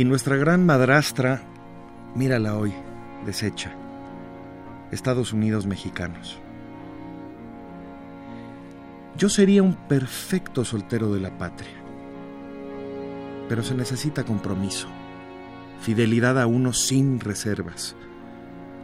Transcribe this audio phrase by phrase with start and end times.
[0.00, 1.42] Y nuestra gran madrastra,
[2.14, 2.72] mírala hoy,
[3.26, 3.70] deshecha.
[4.90, 6.38] Estados Unidos mexicanos.
[9.18, 11.74] Yo sería un perfecto soltero de la patria,
[13.46, 14.88] pero se necesita compromiso,
[15.82, 17.94] fidelidad a uno sin reservas,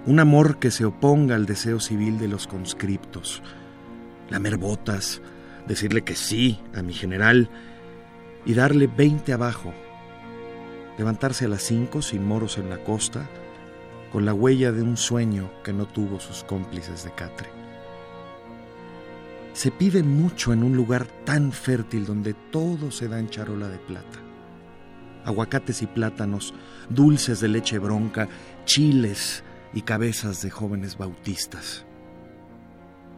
[0.04, 3.42] un amor que se oponga al deseo civil de los conscriptos,
[4.28, 5.22] lamer botas,
[5.66, 7.48] decirle que sí a mi general
[8.44, 9.72] y darle 20 abajo
[10.98, 13.28] levantarse a las cinco sin moros en la costa,
[14.12, 17.48] con la huella de un sueño que no tuvo sus cómplices de catre.
[19.52, 23.78] Se pide mucho en un lugar tan fértil donde todo se da en charola de
[23.78, 24.18] plata.
[25.24, 26.54] Aguacates y plátanos,
[26.88, 28.28] dulces de leche bronca,
[28.64, 29.42] chiles
[29.74, 31.84] y cabezas de jóvenes bautistas.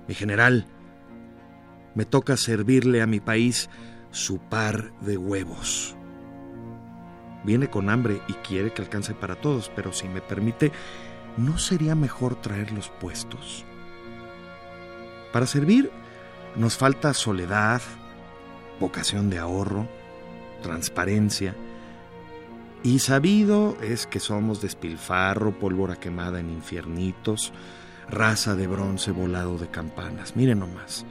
[0.07, 0.67] Mi general,
[1.95, 3.69] me toca servirle a mi país
[4.11, 5.98] su par de huevos
[7.49, 10.71] viene con hambre y quiere que alcance para todos, pero si me permite,
[11.39, 13.65] ¿no sería mejor traerlos puestos?
[15.33, 15.91] Para servir
[16.57, 17.81] nos falta soledad,
[18.79, 19.89] vocación de ahorro,
[20.63, 21.55] transparencia,
[22.83, 27.55] y sabido es que somos despilfarro, pólvora quemada en infiernitos,
[28.11, 30.37] raza de bronce volado de campanas.
[30.37, 31.07] Miren nomás,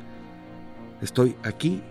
[1.02, 1.82] estoy aquí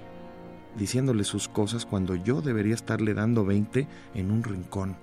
[0.76, 4.97] diciéndole sus cosas cuando yo debería estarle dando 20 en un rincón,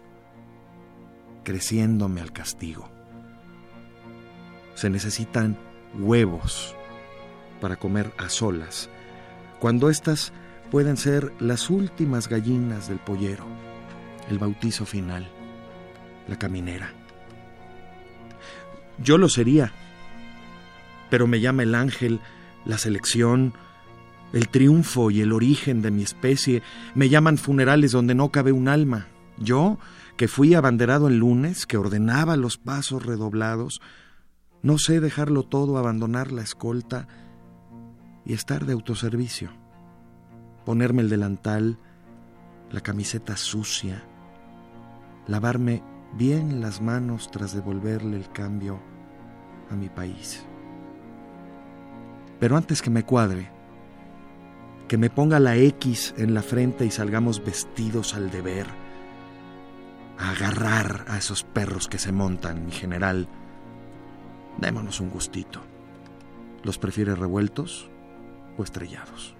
[1.44, 2.89] creciéndome al castigo.
[4.75, 5.57] Se necesitan
[6.00, 6.75] huevos
[7.61, 8.89] para comer a solas,
[9.59, 10.34] cuando éstas
[10.72, 13.45] pueden ser las últimas gallinas del pollero,
[14.29, 15.28] el bautizo final,
[16.28, 16.91] la caminera.
[18.97, 19.72] Yo lo sería,
[21.09, 22.19] pero me llama el ángel,
[22.66, 23.53] la selección,
[24.33, 26.63] el triunfo y el origen de mi especie
[26.95, 29.07] me llaman funerales donde no cabe un alma.
[29.38, 29.77] Yo,
[30.17, 33.79] que fui abanderado el lunes, que ordenaba los pasos redoblados,
[34.63, 37.07] no sé dejarlo todo, abandonar la escolta
[38.25, 39.51] y estar de autoservicio.
[40.66, 41.77] Ponerme el delantal,
[42.72, 44.03] la camiseta sucia,
[45.27, 45.83] lavarme
[46.17, 48.79] bien las manos tras devolverle el cambio
[49.69, 50.45] a mi país.
[52.39, 53.53] Pero antes que me cuadre,
[54.93, 58.67] que me ponga la X en la frente y salgamos vestidos al deber,
[60.19, 63.27] a agarrar a esos perros que se montan, mi general.
[64.59, 65.61] Démonos un gustito.
[66.61, 67.89] ¿Los prefiere revueltos
[68.55, 69.32] o estrellados?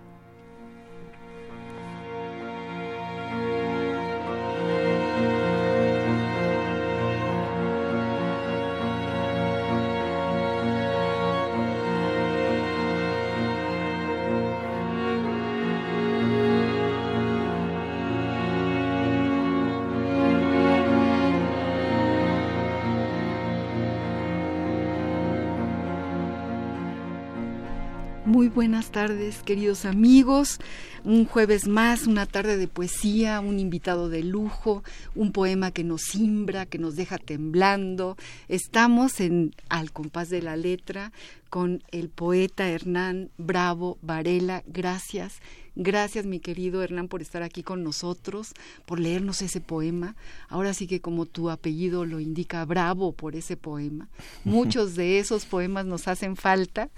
[28.44, 30.60] Muy buenas tardes, queridos amigos.
[31.06, 34.84] Un jueves más, una tarde de poesía, un invitado de lujo,
[35.16, 38.18] un poema que nos simbra, que nos deja temblando.
[38.50, 41.14] Estamos en Al compás de la letra
[41.50, 44.62] con el poeta Hernán Bravo Varela.
[44.68, 45.40] Gracias.
[45.76, 48.54] Gracias, mi querido Hernán, por estar aquí con nosotros,
[48.86, 50.16] por leernos ese poema.
[50.48, 54.08] Ahora sí que como tu apellido lo indica, bravo por ese poema.
[54.44, 56.90] Muchos de esos poemas nos hacen falta.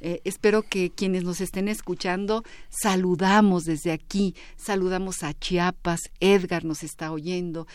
[0.00, 6.82] Eh, espero que quienes nos estén escuchando saludamos desde aquí, saludamos a Chiapas, Edgar nos
[6.82, 7.66] está oyendo,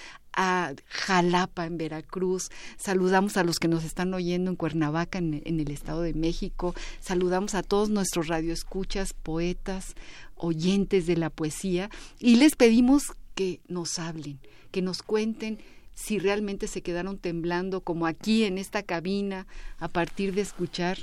[0.41, 5.69] a Jalapa en Veracruz, saludamos a los que nos están oyendo en Cuernavaca en, el
[5.69, 9.95] Estado de México, saludamos a todos nuestros radioescuchas, poetas,
[10.35, 11.89] oyentes de la poesía.
[12.19, 14.39] Y les pedimos que nos hablen,
[14.71, 15.59] que nos cuenten
[15.93, 19.45] si realmente se quedaron temblando como aquí en esta cabina
[19.77, 20.99] a partir de escuchar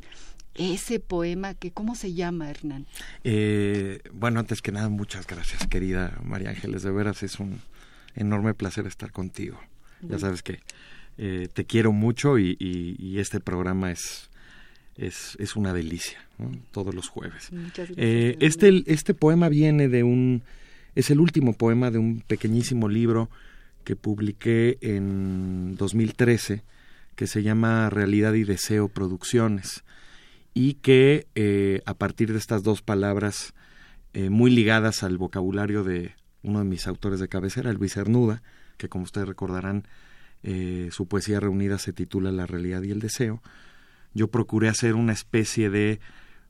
[0.55, 2.87] ese poema que cómo se llama Hernán
[3.23, 6.83] eh, bueno antes que nada muchas gracias querida María Ángeles.
[6.83, 7.61] De veras es un
[8.17, 9.59] enorme placer estar contigo.
[10.03, 10.61] Ya sabes que
[11.19, 14.31] eh, te quiero mucho y, este programa es
[14.97, 16.19] es, es una delicia
[16.73, 17.51] todos los jueves.
[17.97, 20.43] Eh, este este poema viene de un
[20.95, 23.29] es el último poema de un pequeñísimo libro
[23.85, 26.63] que publiqué en 2013
[27.15, 29.85] que se llama Realidad y Deseo Producciones
[30.55, 33.55] y que eh, a partir de estas dos palabras
[34.15, 36.15] eh, muy ligadas al vocabulario de
[36.47, 38.43] uno de mis autores de cabecera, Luis Cernuda,
[38.77, 39.87] que como ustedes recordarán,
[40.43, 43.43] eh, su poesía reunida se titula La realidad y el deseo,
[44.15, 46.01] yo procuré hacer una especie de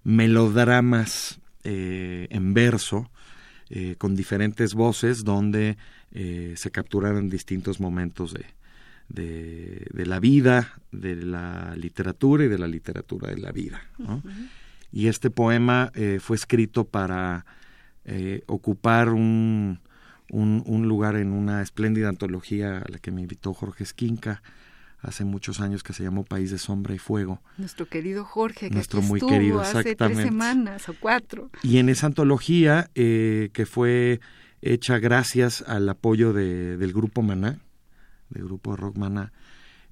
[0.05, 3.11] melodramas en verso,
[3.99, 5.77] con diferentes voces, donde
[6.13, 8.47] se capturaran distintos momentos de,
[9.09, 13.83] de, la vida, de la literatura y de la literatura de la vida.
[14.93, 17.45] Y este poema eh, fue escrito para
[18.05, 19.81] eh, ocupar un,
[20.31, 24.43] un, lugar en una espléndida antología a la que me invitó Jorge Esquinca
[25.01, 27.41] hace muchos años que se llamó País de Sombra y Fuego.
[27.59, 31.51] Nuestro querido Jorge, que Nuestro muy querido, hace tres semanas o cuatro.
[31.63, 34.21] Y en esa antología, eh, que fue
[34.63, 37.59] hecha gracias al apoyo de, del Grupo Maná,
[38.31, 38.97] del grupo rock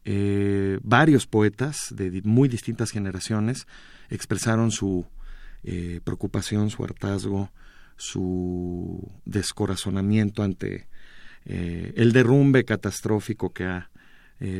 [0.07, 3.67] eh, varios poetas de muy distintas generaciones
[4.11, 5.07] expresaron su
[5.63, 7.51] eh, preocupación, su hartazgo,
[7.97, 10.89] su descorazonamiento ante
[11.45, 13.91] eh, el derrumbe catastrófico que ha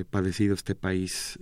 [0.09, 1.39] padecido este país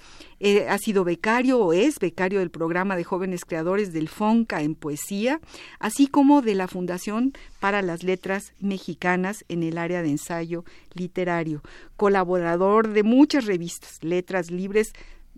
[0.46, 4.74] Eh, ha sido becario o es becario del programa de jóvenes creadores del FONCA en
[4.74, 5.40] poesía,
[5.78, 11.62] así como de la Fundación para las Letras Mexicanas en el área de ensayo literario,
[11.96, 14.92] colaborador de muchas revistas, Letras Libres,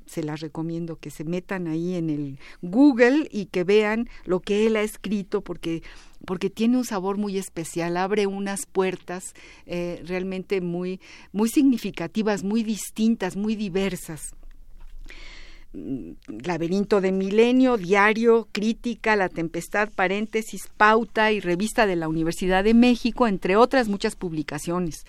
[0.06, 4.66] se las recomiendo que se metan ahí en el Google y que vean lo que
[4.66, 5.84] él ha escrito porque
[6.24, 9.34] porque tiene un sabor muy especial, abre unas puertas
[9.66, 14.34] eh, realmente muy muy significativas, muy distintas, muy diversas.
[15.78, 16.12] Mm,
[16.46, 22.72] laberinto de Milenio, Diario, Crítica, La Tempestad, Paréntesis, Pauta y Revista de la Universidad de
[22.72, 25.04] México, entre otras muchas publicaciones.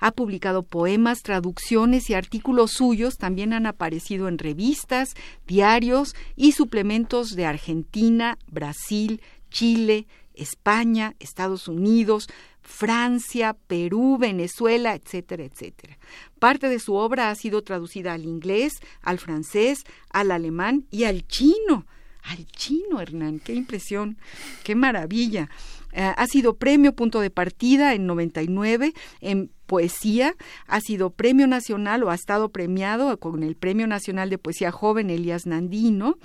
[0.00, 5.12] Ha publicado poemas, traducciones y artículos suyos, también han aparecido en revistas,
[5.46, 9.20] diarios y suplementos de Argentina, Brasil,
[9.50, 12.28] Chile, España, Estados Unidos,
[12.66, 15.98] Francia, Perú, Venezuela, etcétera, etcétera.
[16.38, 21.26] Parte de su obra ha sido traducida al inglés, al francés, al alemán y al
[21.26, 21.86] chino.
[22.22, 24.18] Al chino, Hernán, qué impresión,
[24.64, 25.48] qué maravilla.
[25.92, 30.34] Eh, ha sido premio punto de partida en 99 en poesía,
[30.66, 35.10] ha sido premio nacional o ha estado premiado con el Premio Nacional de Poesía Joven
[35.10, 36.18] Elías Nandino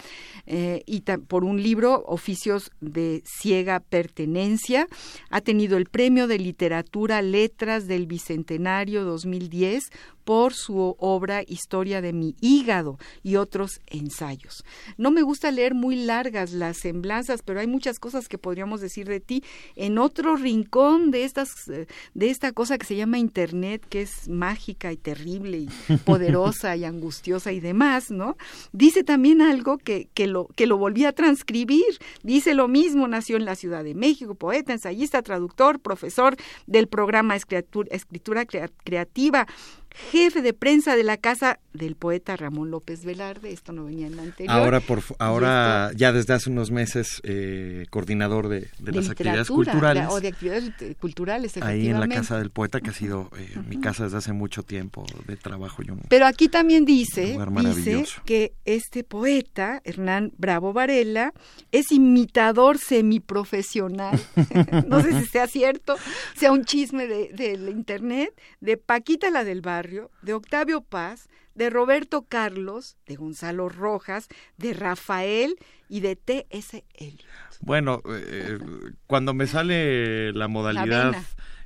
[0.46, 4.88] eh, y por un libro Oficios de Ciega Pertenencia.
[5.30, 9.90] Ha tenido el Premio de Literatura Letras del Bicentenario 2010
[10.24, 14.64] por su obra Historia de mi hígado y otros ensayos.
[14.98, 19.08] No me gusta leer muy largas las semblanzas, pero hay muchas cosas que podríamos decir
[19.08, 19.44] de ti
[19.76, 24.28] en otro rincón de estas eh, de esta cosa que se llama internet que es
[24.28, 25.70] mágica y terrible y
[26.06, 28.36] poderosa y angustiosa y demás, ¿no?
[28.74, 32.00] Dice también algo que, que lo que lo volví a transcribir.
[32.24, 36.36] Dice lo mismo, nació en la Ciudad de México, poeta, ensayista, traductor, profesor
[36.68, 39.48] del programa Escritura Creativa,
[39.94, 43.52] jefe de prensa de la casa del poeta Ramón López Velarde.
[43.52, 44.56] Esto no venía en la anterior.
[44.56, 50.08] Ahora, por, ahora ya desde hace unos meses, eh, coordinador de, las actividades culturales.
[50.10, 53.80] o de actividades culturales, Ahí en la casa del poeta, que ha sido eh, mi
[53.80, 55.82] casa desde hace mucho tiempo de trabajo.
[56.10, 57.38] Pero aquí también dice,
[57.76, 61.34] dice que este poeta, Hernán Bravo Varela,
[61.72, 64.20] es imitador semiprofesional.
[64.88, 65.96] no sé si sea cierto,
[66.36, 69.81] sea un chisme de, de internet, de Paquita la del Bar
[70.22, 75.58] de Octavio Paz, de Roberto Carlos, de Gonzalo Rojas, de Rafael
[75.90, 76.86] y de T.S.
[76.94, 77.26] Eliot.
[77.62, 78.60] Bueno, eh,
[79.08, 81.16] cuando me sale la modalidad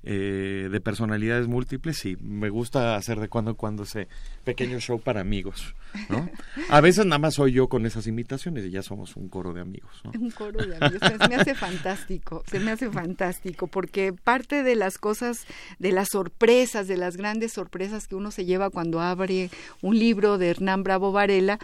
[0.08, 4.08] eh, de personalidades múltiples, sí, me gusta hacer de cuando en cuando ese
[4.44, 5.74] pequeño show para amigos,
[6.10, 6.30] ¿no?
[6.70, 9.62] A veces nada más soy yo con esas imitaciones y ya somos un coro de
[9.62, 10.04] amigos.
[10.14, 14.76] Un coro de amigos, se me hace fantástico, se me hace fantástico, porque parte de
[14.76, 15.48] las cosas,
[15.80, 19.50] de las sorpresas, de las grandes sorpresas que uno se lleva cuando abre
[19.82, 21.58] un libro de Hernán Bravo Varela,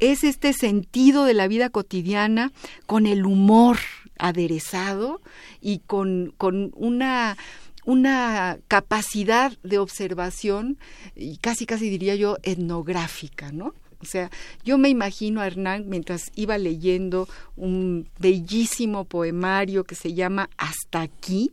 [0.00, 2.52] es este sentido de la vida cotidiana
[2.84, 3.78] con el humor
[4.18, 5.20] aderezado
[5.60, 7.36] y con, con una
[7.84, 10.78] una capacidad de observación
[11.14, 13.74] y casi casi diría yo etnográfica, ¿no?
[14.02, 14.30] O sea,
[14.64, 21.02] yo me imagino a Hernán mientras iba leyendo un bellísimo poemario que se llama Hasta
[21.02, 21.52] aquí,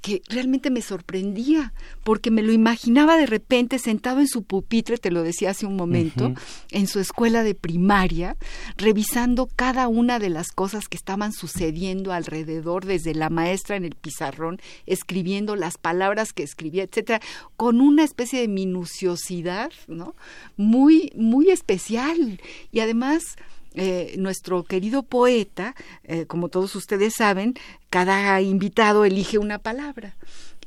[0.00, 1.72] que realmente me sorprendía,
[2.04, 5.76] porque me lo imaginaba de repente sentado en su pupitre, te lo decía hace un
[5.76, 6.32] momento,
[6.70, 8.36] en su escuela de primaria,
[8.76, 13.94] revisando cada una de las cosas que estaban sucediendo alrededor, desde la maestra en el
[13.94, 17.20] pizarrón, escribiendo las palabras que escribía, etcétera,
[17.56, 20.14] con una especie de minuciosidad, ¿no?
[20.56, 22.40] Muy, muy especial.
[22.72, 23.36] Y además,
[23.74, 25.74] eh, nuestro querido poeta,
[26.04, 27.54] eh, como todos ustedes saben,
[27.88, 30.16] cada invitado elige una palabra.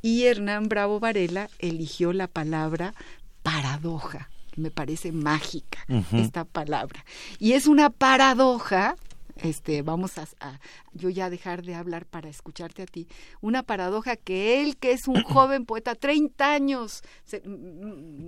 [0.02, 2.94] Y Hernán Bravo Varela eligió la palabra
[3.42, 4.30] paradoja.
[4.56, 7.04] Me parece mágica esta palabra.
[7.40, 8.96] Y es una paradoja
[9.44, 10.26] este, vamos a,
[10.94, 13.08] yo ya dejar de hablar para escucharte a ti,
[13.42, 17.04] una paradoja que él, que es un joven poeta, 30 años,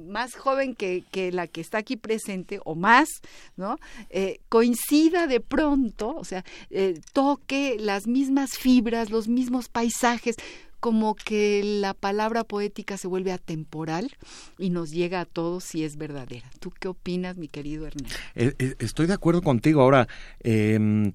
[0.07, 3.07] más joven que, que, la que está aquí presente, o más,
[3.55, 3.77] ¿no?
[4.09, 10.35] Eh, coincida de pronto, o sea, eh, toque las mismas fibras, los mismos paisajes,
[10.85, 14.11] como que la palabra poética se vuelve atemporal
[14.59, 16.47] y nos llega a todos si es verdadera.
[16.59, 18.05] ¿Tú qué opinas, mi querido Hernán?
[18.35, 19.81] Eh, eh, estoy de acuerdo contigo.
[19.81, 20.07] Ahora,
[20.41, 21.11] em,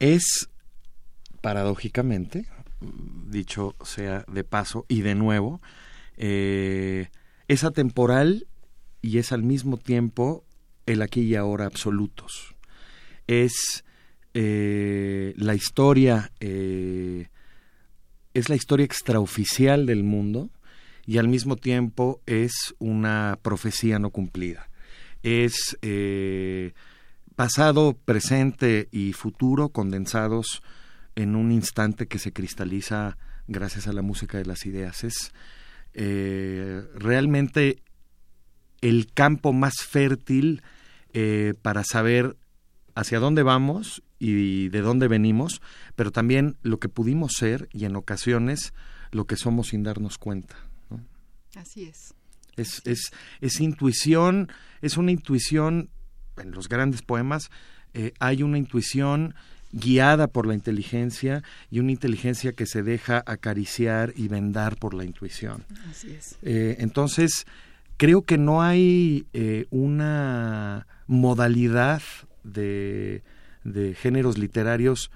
[0.00, 0.50] es
[1.40, 2.48] paradójicamente,
[3.28, 5.60] dicho sea de paso y de nuevo,
[6.16, 7.06] eh,
[7.46, 8.48] es atemporal
[9.00, 10.44] y es al mismo tiempo
[10.86, 12.56] el aquí y ahora absolutos.
[13.28, 13.84] Es
[14.34, 16.32] la historia
[18.38, 20.50] es la historia extraoficial del mundo
[21.06, 24.68] y al mismo tiempo es una profecía no cumplida.
[25.22, 26.72] Es eh,
[27.34, 30.62] pasado, presente y futuro condensados
[31.16, 33.16] en un instante que se cristaliza
[33.46, 35.02] gracias a la música de las ideas.
[35.02, 35.32] Es
[35.94, 37.82] eh, realmente
[38.80, 40.62] el campo más fértil
[41.12, 42.36] eh, para saber
[42.94, 45.60] hacia dónde vamos y de dónde venimos,
[45.96, 48.72] pero también lo que pudimos ser y en ocasiones
[49.10, 50.56] lo que somos sin darnos cuenta.
[51.54, 52.14] Así es.
[52.56, 54.50] Es, es, es intuición,
[54.82, 55.90] es una intuición,
[56.36, 57.50] en los grandes poemas
[57.94, 59.34] eh, hay una intuición
[59.72, 65.04] guiada por la inteligencia y una inteligencia que se deja acariciar y vendar por la
[65.04, 65.64] intuición.
[65.90, 66.38] Así es.
[66.42, 67.46] Eh, entonces,
[67.96, 72.02] creo que no hay eh, una modalidad
[72.44, 73.22] de,
[73.72, 75.10] de géneros literarios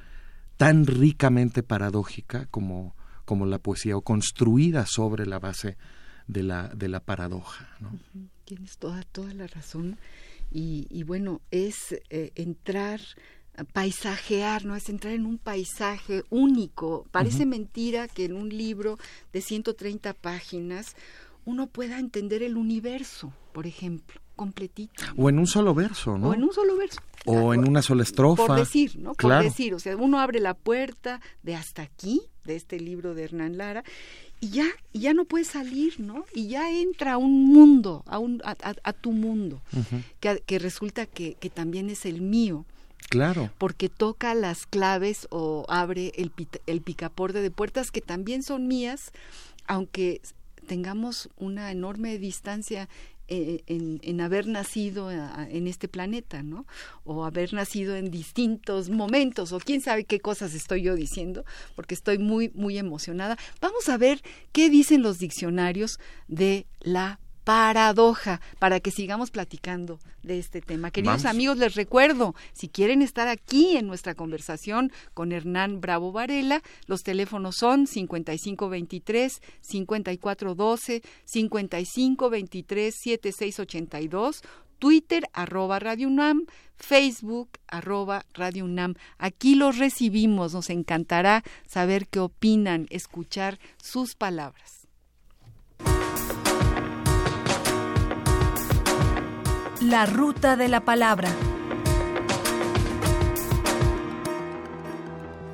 [0.57, 2.95] tan ricamente paradójica como,
[3.25, 5.77] como la poesía o construida sobre la base
[6.27, 7.69] de la, de la paradoja.
[8.45, 9.99] Tienes toda, toda la razón.
[10.51, 13.01] Y, y bueno, es eh, entrar
[13.73, 14.77] paisajear, ¿no?
[14.77, 17.07] Es entrar en un paisaje único.
[17.11, 18.99] Parece mentira que en un libro
[19.33, 20.97] de 130 páginas
[21.45, 25.03] uno pueda entender el universo, por ejemplo, completito.
[25.17, 26.29] O en un solo verso, ¿no?
[26.31, 27.01] O en un solo verso.
[27.25, 28.47] O en una sola estrofa.
[28.47, 29.15] Por decir, ¿no?
[29.15, 29.43] Claro.
[29.45, 33.23] Por decir, o sea, uno abre la puerta de hasta aquí, de este libro de
[33.25, 33.85] Hernán Lara,
[34.41, 36.25] y ya, y ya no puede salir, ¿no?
[36.35, 39.63] Y ya entra a un mundo, a, un, a, a- a tu mundo,
[40.19, 42.67] que, que resulta que, que también es el mío,
[43.09, 43.51] Claro.
[43.59, 46.33] porque toca las claves o abre el,
[46.67, 49.13] el picaporte de puertas que también son mías,
[49.69, 50.21] aunque
[50.67, 52.89] tengamos una enorme distancia
[53.29, 56.67] eh, en, haber nacido a- en este planeta, ¿no?
[57.05, 61.45] O haber nacido en distintos momentos, o quién sabe qué cosas estoy yo diciendo,
[61.77, 63.39] porque estoy muy, muy emocionada.
[63.61, 65.99] Vamos a ver qué dicen los diccionarios
[66.29, 70.91] de la paradoja para que sigamos platicando de este tema.
[70.91, 71.35] Queridos Vamos.
[71.35, 77.03] amigos, les recuerdo, si quieren estar aquí en nuestra conversación con Hernán Bravo Varela, los
[77.03, 84.43] teléfonos son 5523 5412 5523 7682
[84.83, 88.95] Twitter arroba Radio UNAM, Facebook arroba Radio UNAM.
[89.17, 94.82] Aquí los recibimos, nos encantará saber qué opinan, escuchar sus palabras.
[99.93, 101.29] La ruta de la palabra.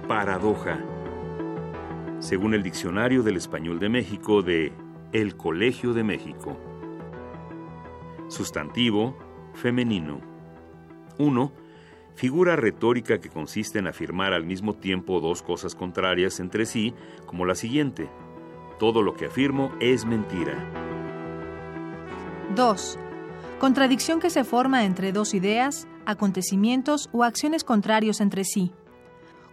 [0.07, 0.78] Paradoja.
[2.21, 4.73] Según el Diccionario del Español de México de
[5.12, 6.57] El Colegio de México.
[8.28, 9.18] Sustantivo
[9.54, 10.21] femenino.
[11.18, 11.52] 1.
[12.14, 16.95] Figura retórica que consiste en afirmar al mismo tiempo dos cosas contrarias entre sí,
[17.26, 18.09] como la siguiente.
[18.78, 20.54] Todo lo que afirmo es mentira.
[22.54, 23.00] 2.
[23.59, 28.73] Contradicción que se forma entre dos ideas, acontecimientos o acciones contrarios entre sí.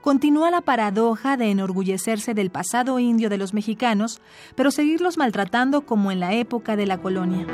[0.01, 4.21] Continúa la paradoja de enorgullecerse del pasado indio de los mexicanos,
[4.53, 7.47] pero seguirlos maltratando como en la época de la colonia.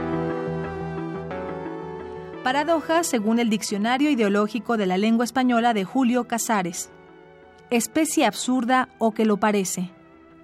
[2.44, 6.90] Paradoja según el Diccionario Ideológico de la Lengua Española de Julio Casares.
[7.70, 9.90] Especie absurda o que lo parece.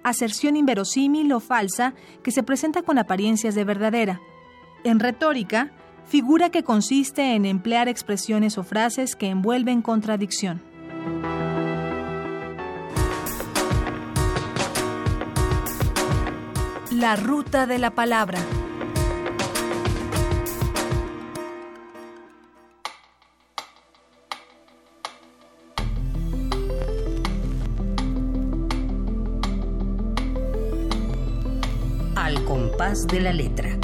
[0.04, 4.22] Aserción inverosímil o falsa que se presenta con apariencias de verdadera.
[4.84, 5.72] En retórica,
[6.08, 10.62] figura que consiste en emplear expresiones o frases que envuelven contradicción.
[16.90, 18.38] La ruta de la palabra.
[32.16, 33.77] Al compás de la letra.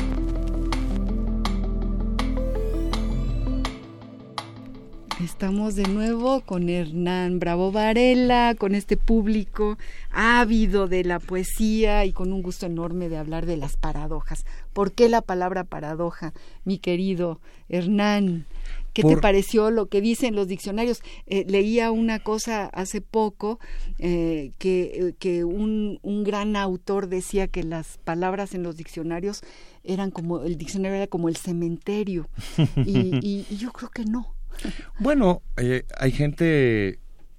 [5.35, 9.77] Estamos de nuevo con Hernán Bravo Varela, con este público
[10.12, 14.47] ávido de la poesía y con un gusto enorme de hablar de las paradojas.
[14.73, 16.33] ¿Por qué la palabra paradoja,
[16.64, 18.47] mi querido Hernán?
[18.94, 21.03] ¿Qué te pareció lo que dicen los diccionarios?
[21.27, 23.59] Eh, leía una cosa hace poco
[23.99, 29.42] eh, que, eh, que un, un gran autor decía que las palabras en los diccionarios
[29.83, 32.29] eran como, el diccionario era como el cementerio.
[32.87, 34.33] y, y- y yo creo que no.
[34.99, 36.99] Bueno, eh, hay gente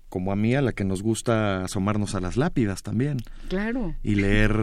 [0.09, 3.17] como a mí a la que nos gusta asomarnos a las lápidas también
[3.49, 3.95] Claro.
[4.03, 4.55] y leer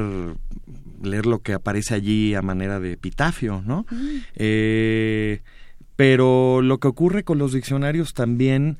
[1.03, 3.85] leer lo que aparece allí a manera de epitafio, ¿no?
[4.35, 5.43] Eh,
[5.97, 8.79] pero lo que ocurre con los diccionarios también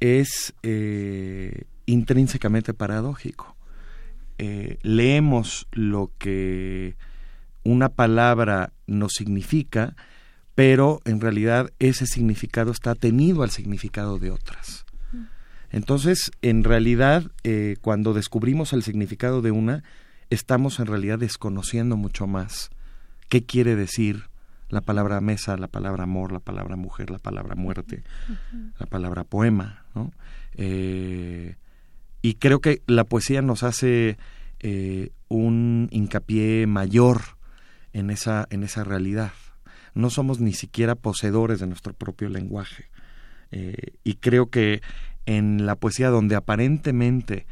[0.00, 3.56] es eh, intrínsecamente paradójico.
[4.38, 6.96] Eh, leemos lo que
[7.62, 9.94] una palabra nos significa,
[10.60, 14.84] pero en realidad ese significado está atenido al significado de otras.
[15.70, 19.82] Entonces, en realidad, eh, cuando descubrimos el significado de una,
[20.28, 22.68] estamos en realidad desconociendo mucho más
[23.30, 24.24] qué quiere decir
[24.68, 28.02] la palabra mesa, la palabra amor, la palabra mujer, la palabra muerte,
[28.78, 30.12] la palabra poema, ¿no?
[30.56, 31.56] Eh,
[32.20, 34.18] y creo que la poesía nos hace
[34.58, 37.22] eh, un hincapié mayor
[37.94, 39.32] en esa, en esa realidad.
[39.94, 42.86] No somos ni siquiera poseedores de nuestro propio lenguaje.
[43.50, 44.80] Eh, y creo que
[45.26, 47.46] en la poesía donde aparentemente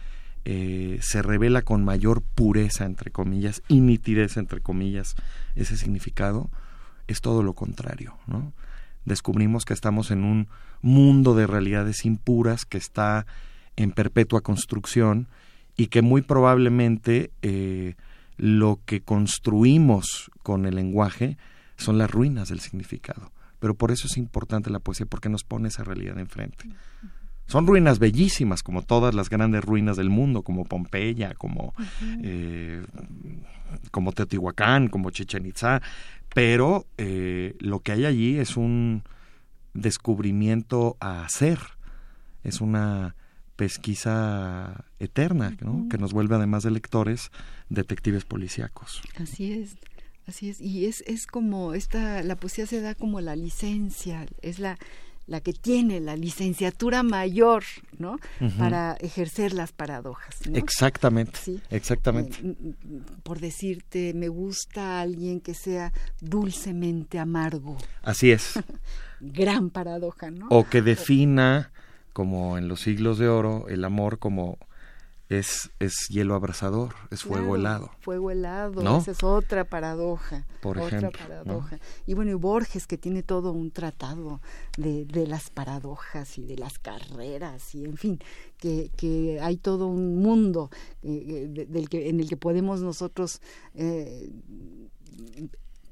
[0.44, 5.14] eh, se revela con mayor pureza, entre comillas, y nitidez, entre comillas,
[5.56, 6.50] ese significado,
[7.06, 8.52] es todo lo contrario, ¿no?
[9.04, 10.48] Descubrimos que estamos en un
[10.80, 13.26] mundo de realidades impuras que está
[13.76, 15.28] en perpetua construcción
[15.76, 17.94] y que muy probablemente eh,
[18.36, 21.36] lo que construimos con el lenguaje
[21.78, 23.32] son las ruinas del significado.
[23.58, 26.68] Pero por eso es importante la poesía, porque nos pone esa realidad enfrente.
[27.46, 31.74] Son ruinas bellísimas, como todas las grandes ruinas del mundo, como Pompeya, como,
[32.22, 32.84] eh,
[33.90, 35.80] como Teotihuacán, como Chichen Itza,
[36.34, 39.02] pero eh, lo que hay allí es un
[39.72, 41.58] descubrimiento a hacer,
[42.44, 43.16] es una
[43.56, 45.88] pesquisa eterna, ¿no?
[45.88, 47.30] que nos vuelve además de lectores,
[47.70, 49.02] detectives policíacos.
[49.18, 49.76] Así es.
[50.28, 54.58] Así es, y es, es como esta, la poesía se da como la licencia, es
[54.58, 54.76] la,
[55.26, 57.64] la que tiene la licenciatura mayor,
[57.98, 58.18] ¿no?
[58.58, 60.40] Para ejercer las paradojas.
[60.52, 61.38] Exactamente.
[61.70, 62.36] Exactamente.
[62.42, 62.74] Eh,
[63.22, 67.78] por decirte, me gusta alguien que sea dulcemente amargo.
[68.02, 68.52] Así es.
[69.20, 70.48] Gran paradoja, ¿no?
[70.50, 71.72] O que defina,
[72.12, 74.58] como en los siglos de oro, el amor como
[75.28, 77.90] es, es hielo abrasador, es fuego helado.
[78.00, 80.46] Fuego helado, esa es otra paradoja.
[80.62, 81.18] Por otra ejemplo.
[81.18, 81.78] paradoja.
[82.06, 84.40] Y bueno, y Borges que tiene todo un tratado
[84.78, 88.18] de, de, las paradojas y de las carreras y en fin,
[88.56, 90.70] que, que hay todo un mundo
[91.02, 93.42] eh, eh, del que, en el que podemos nosotros
[93.74, 94.30] eh,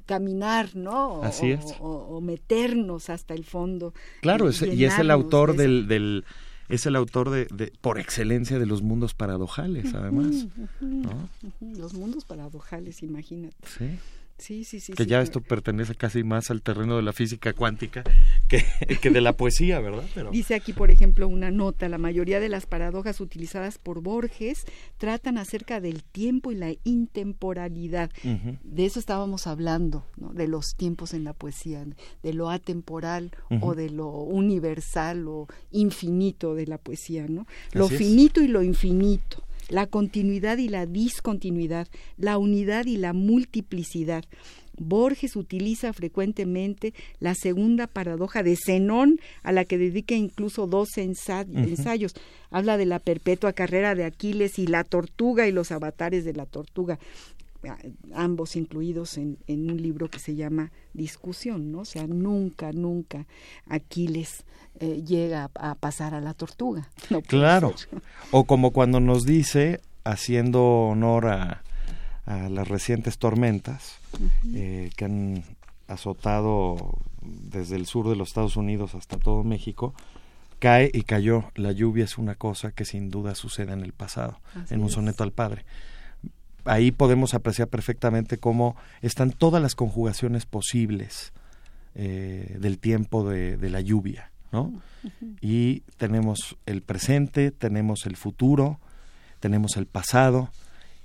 [0.06, 1.22] caminar, ¿no?
[1.22, 1.74] Así es.
[1.80, 3.92] O, meternos hasta el fondo.
[4.22, 6.24] Claro, y es el autor del, del
[6.68, 10.46] es el autor de, de, por excelencia de los mundos paradojales, además.
[10.80, 11.28] ¿no?
[11.60, 13.56] Los mundos paradojales, imagínate.
[13.66, 13.98] Sí.
[14.38, 14.92] Sí, sí, sí.
[14.92, 18.04] Que ya esto pertenece casi más al terreno de la física cuántica
[18.48, 18.64] que,
[19.00, 20.04] que de la poesía, ¿verdad?
[20.14, 20.30] Pero...
[20.30, 24.64] Dice aquí, por ejemplo, una nota, la mayoría de las paradojas utilizadas por Borges
[24.98, 28.10] tratan acerca del tiempo y la intemporalidad.
[28.24, 28.58] Uh -huh.
[28.62, 30.32] De eso estábamos hablando, ¿no?
[30.32, 31.84] de los tiempos en la poesía,
[32.22, 33.58] de lo atemporal uh -huh.
[33.62, 37.46] o de lo universal o infinito de la poesía, ¿no?
[37.72, 44.24] Lo finito y lo infinito la continuidad y la discontinuidad, la unidad y la multiplicidad.
[44.78, 51.00] Borges utiliza frecuentemente la segunda paradoja de Zenón, a la que dedica incluso dos uh
[51.00, 51.68] -huh.
[51.68, 52.14] ensayos.
[52.50, 56.46] Habla de la perpetua carrera de Aquiles y la tortuga y los avatares de la
[56.46, 56.98] tortuga
[58.14, 61.80] ambos incluidos en, en, un libro que se llama Discusión, ¿no?
[61.80, 63.26] O sea, nunca, nunca
[63.68, 64.44] Aquiles
[64.80, 66.88] eh, llega a, a, pasar a la tortuga.
[67.10, 67.74] No claro.
[68.30, 71.62] O como cuando nos dice, haciendo honor a,
[72.26, 74.30] a las recientes tormentas uh -huh.
[74.56, 75.44] eh, que han
[75.88, 79.94] azotado desde el sur de los Estados Unidos hasta todo México,
[80.58, 81.44] cae y cayó.
[81.54, 84.86] La lluvia es una cosa que sin duda sucede en el pasado, Así en un
[84.86, 84.92] es.
[84.92, 85.64] soneto al Padre
[86.66, 91.32] ahí podemos apreciar perfectamente cómo están todas las conjugaciones posibles
[91.94, 94.62] eh, del tiempo de, de, la lluvia, ¿no?
[94.62, 95.36] Uh -huh.
[95.40, 98.78] Y tenemos el presente, tenemos el futuro,
[99.40, 100.50] tenemos el pasado,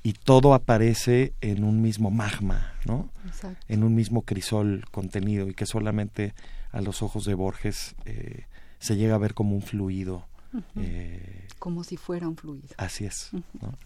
[0.03, 3.09] y todo aparece en un mismo magma, ¿no?
[3.25, 3.63] Exacto.
[3.67, 6.33] En un mismo crisol contenido, y que solamente
[6.71, 8.45] a los ojos de Borges eh,
[8.79, 10.25] se llega a ver como un fluido.
[10.53, 10.63] Uh -huh.
[10.77, 12.67] eh, como si fuera un fluido.
[12.77, 13.29] Así es.
[13.31, 13.43] Uh -huh.
[13.61, 13.77] ¿no?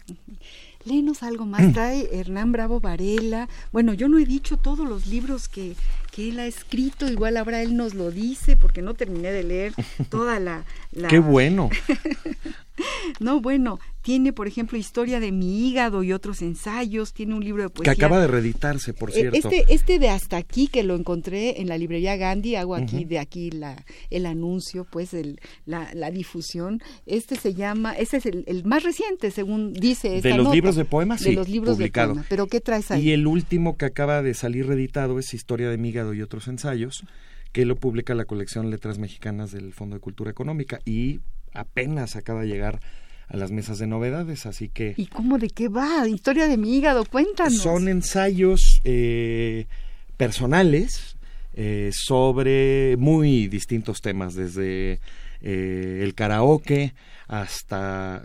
[0.86, 1.72] Léenos algo más.
[1.72, 3.48] Trae Hernán Bravo Varela.
[3.72, 5.74] Bueno, yo no he dicho todos los libros que,
[6.12, 7.10] que él ha escrito.
[7.10, 9.74] Igual ahora él nos lo dice porque no terminé de leer
[10.10, 10.64] toda la...
[10.92, 11.08] la...
[11.08, 11.70] ¡Qué bueno!
[13.20, 17.12] no, bueno, tiene, por ejemplo, Historia de mi hígado y otros ensayos.
[17.12, 17.94] Tiene un libro de poesía.
[17.94, 19.36] Que acaba de reeditarse, por cierto.
[19.36, 22.54] Este, este de Hasta aquí, que lo encontré en la librería Gandhi.
[22.54, 23.08] Hago aquí, uh -huh.
[23.08, 26.80] de aquí, la, el anuncio, pues, el, la, la, difusión.
[27.06, 27.94] Este se llama...
[27.94, 30.54] Ese es el, el más reciente, según dice esta De los nota.
[30.54, 32.08] libros de poemas, de sí, los libros publicado.
[32.08, 32.26] de poemas.
[32.28, 33.08] Pero ¿qué traes ahí?
[33.08, 36.48] Y el último que acaba de salir reeditado es Historia de mi hígado y otros
[36.48, 37.04] ensayos,
[37.52, 41.20] que lo publica la colección Letras Mexicanas del Fondo de Cultura Económica y
[41.52, 42.80] apenas acaba de llegar
[43.28, 44.94] a las mesas de novedades, así que...
[44.96, 46.06] ¿Y cómo de qué va?
[46.08, 47.58] Historia de mi hígado, cuéntanos.
[47.58, 49.66] Son ensayos eh,
[50.16, 51.16] personales
[51.54, 55.00] eh, sobre muy distintos temas, desde
[55.40, 56.94] eh, el karaoke
[57.28, 58.24] hasta,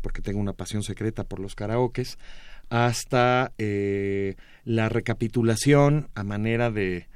[0.00, 2.18] porque tengo una pasión secreta por los karaokes,
[2.70, 7.08] hasta eh, la recapitulación a manera de,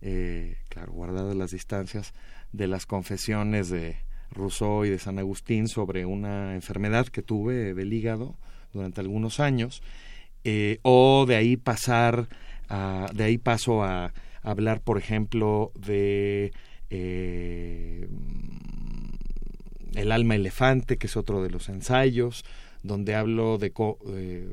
[0.00, 2.12] eh, claro, guardadas las distancias,
[2.52, 3.96] de las confesiones de
[4.30, 8.36] Rousseau y de San Agustín sobre una enfermedad que tuve del hígado
[8.72, 9.82] durante algunos años,
[10.44, 12.28] eh, o de ahí pasar,
[12.68, 16.52] a, de ahí paso a hablar, por ejemplo, de
[16.90, 18.06] eh,
[19.94, 22.44] El alma elefante, que es otro de los ensayos,
[22.82, 23.72] donde hablo de,
[24.08, 24.52] eh,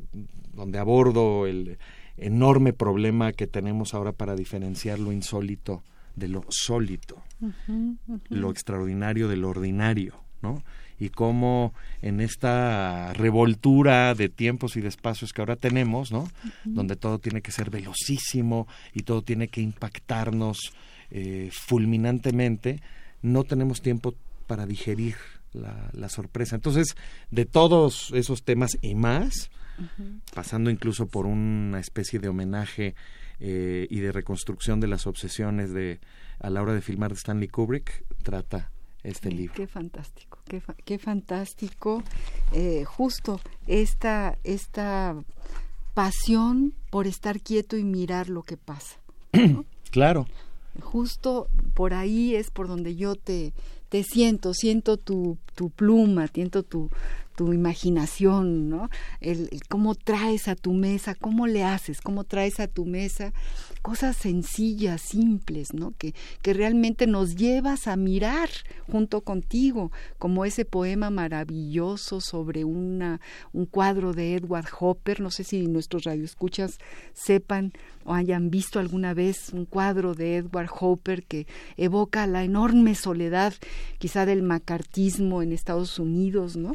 [0.53, 1.77] donde abordo el
[2.17, 5.83] enorme problema que tenemos ahora para diferenciar lo insólito
[6.15, 8.21] de lo sólito, uh -huh, uh -huh.
[8.29, 10.63] lo extraordinario de lo ordinario, ¿no?
[10.99, 16.21] Y cómo en esta revoltura de tiempos y de espacios que ahora tenemos, ¿no?
[16.21, 16.51] Uh -huh.
[16.65, 20.73] Donde todo tiene que ser velocísimo y todo tiene que impactarnos
[21.09, 22.81] eh, fulminantemente,
[23.21, 25.15] no tenemos tiempo para digerir
[25.53, 26.55] la, sorpresa.
[26.55, 26.95] Entonces,
[27.29, 29.49] de todos esos temas y más,
[30.33, 32.95] pasando incluso por una especie de homenaje
[33.39, 35.99] eh, y de reconstrucción de las obsesiones de
[36.39, 38.71] a la hora de filmar de Stanley Kubrick, trata
[39.03, 39.53] este libro.
[39.55, 40.39] Qué fantástico,
[40.85, 42.03] qué, fantástico.
[42.51, 45.15] Eh, justo esta, esta
[45.93, 48.97] pasión por estar quieto y mirar lo que pasa.
[49.91, 50.27] claro.
[50.79, 53.53] Justo por ahí es por donde yo te,
[53.91, 56.89] te siento, siento tu, tu pluma, siento tu,
[57.35, 58.89] tu imaginación, ¿no?
[59.19, 63.33] El, cómo traes a tu mesa, cómo le haces, cómo traes a tu mesa
[63.81, 65.93] cosas sencillas, simples, ¿no?
[65.97, 68.49] Que, que realmente nos llevas a mirar
[68.87, 73.19] junto contigo, como ese poema maravilloso sobre una,
[73.53, 76.77] un cuadro de Edward Hopper, no sé si nuestros radioescuchas
[77.13, 82.95] sepan o hayan visto alguna vez un cuadro de Edward Hopper que evoca la enorme
[82.95, 83.53] soledad
[83.99, 86.73] quizá del macartismo en Estados Unidos, ¿no?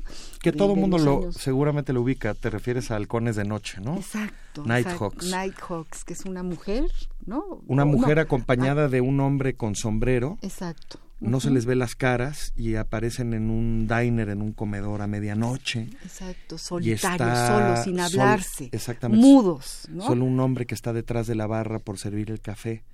[0.53, 3.97] Que todo el mundo lo seguramente lo ubica, te refieres a halcones de noche, ¿no?
[3.97, 4.65] Exacto.
[4.65, 5.27] Nighthawks.
[5.27, 6.85] Nighthawks, que es una mujer,
[7.25, 7.63] ¿no?
[7.67, 8.89] Una mujer acompañada ah.
[8.89, 10.39] de un hombre con sombrero.
[10.43, 15.01] Exacto no se les ve las caras y aparecen en un diner, en un comedor
[15.03, 15.89] a medianoche.
[16.03, 19.89] Exacto, solitarios, solos, sin hablarse, exactamente, mudos.
[20.01, 22.85] Solo un hombre que está detrás de la barra por servir el café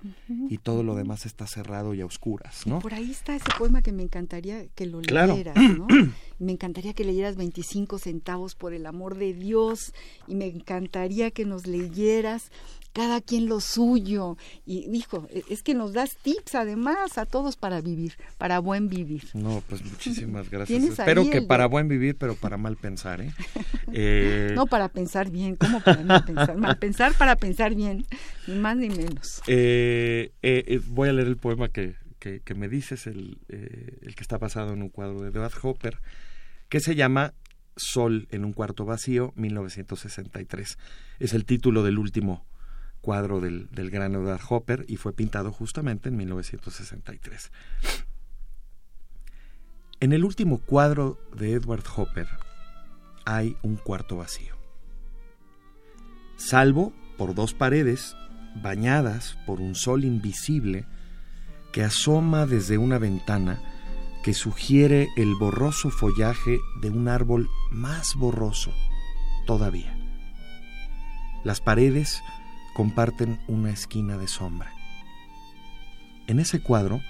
[0.49, 2.79] y todo lo demás está cerrado y a oscuras, ¿no?
[2.79, 5.87] por ahí está ese poema que me encantaría que lo leyeras, ¿no?
[6.39, 9.93] me encantaría que leyeras 25 centavos por el amor de Dios
[10.27, 12.51] y me encantaría que nos leyeras
[12.93, 14.37] cada quien lo suyo.
[14.65, 18.87] Y dijo, e, es que nos das tips además a todos para vivir, para buen
[18.87, 19.23] vivir.
[19.33, 20.83] No, pues muchísimas gracias.
[20.83, 23.33] Espero que para buen vivir, pero para mal pensar, ¿eh?
[23.91, 26.55] eh no, para pensar bien, ¿cómo para mal pensar?
[26.55, 28.05] Mal pensar para pensar bien,
[28.47, 29.41] ni más ni menos.
[29.47, 34.37] Eh, eh, voy a leer el poema que, que, me dices, el, el que está
[34.37, 35.99] basado en un cuadro de Edward Hopper,
[36.69, 37.33] que se llama
[37.75, 40.77] Sol en un cuarto vacío, 1963.
[41.19, 42.45] Es el título del último
[43.03, 47.51] cuadro del, del gran Edward Hopper y fue pintado justamente en 1963.
[49.99, 52.27] En el último cuadro de Edward Hopper
[53.25, 54.55] hay un cuarto vacío.
[56.37, 58.15] Salvo por dos paredes
[58.61, 60.85] bañadas por un sol invisible
[61.73, 63.59] que asoma desde una ventana
[64.23, 68.73] que sugiere el borroso follaje de un árbol más borroso
[69.45, 69.97] todavía.
[71.43, 72.21] Las paredes
[72.73, 74.71] comparten una esquina de sombra.
[76.27, 77.01] En ese cuadro,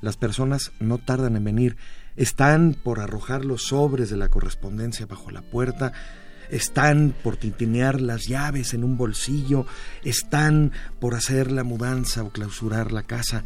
[0.00, 1.76] las personas no tardan en venir,
[2.16, 5.92] están por arrojar los sobres de la correspondencia bajo la puerta,
[6.50, 9.64] están por tintinear las llaves en un bolsillo,
[10.04, 13.44] están por hacer la mudanza o clausurar la casa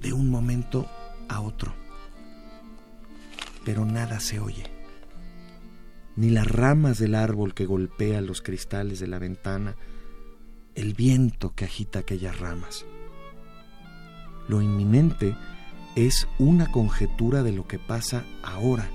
[0.00, 0.88] de un momento
[1.28, 1.74] a otro.
[3.64, 4.70] Pero nada se oye,
[6.16, 9.74] ni las ramas del árbol que golpea los cristales de la ventana,
[10.74, 12.84] el viento que agita aquellas ramas.
[14.48, 15.36] Lo inminente
[15.96, 18.88] es una conjetura de lo que pasa ahora,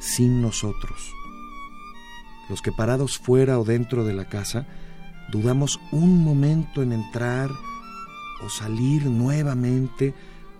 [0.00, 1.12] sin nosotros.
[2.48, 4.66] Los que parados fuera o dentro de la casa,
[5.30, 7.50] dudamos un momento en entrar
[8.44, 10.14] o salir nuevamente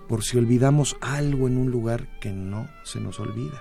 [0.09, 3.61] por si olvidamos algo en un lugar que no se nos olvida.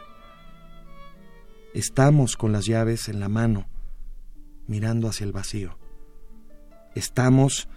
[1.74, 3.68] Estamos con las llaves en la mano,
[4.68, 5.81] mirando hacia el vacío.
[6.94, 7.70] Estamos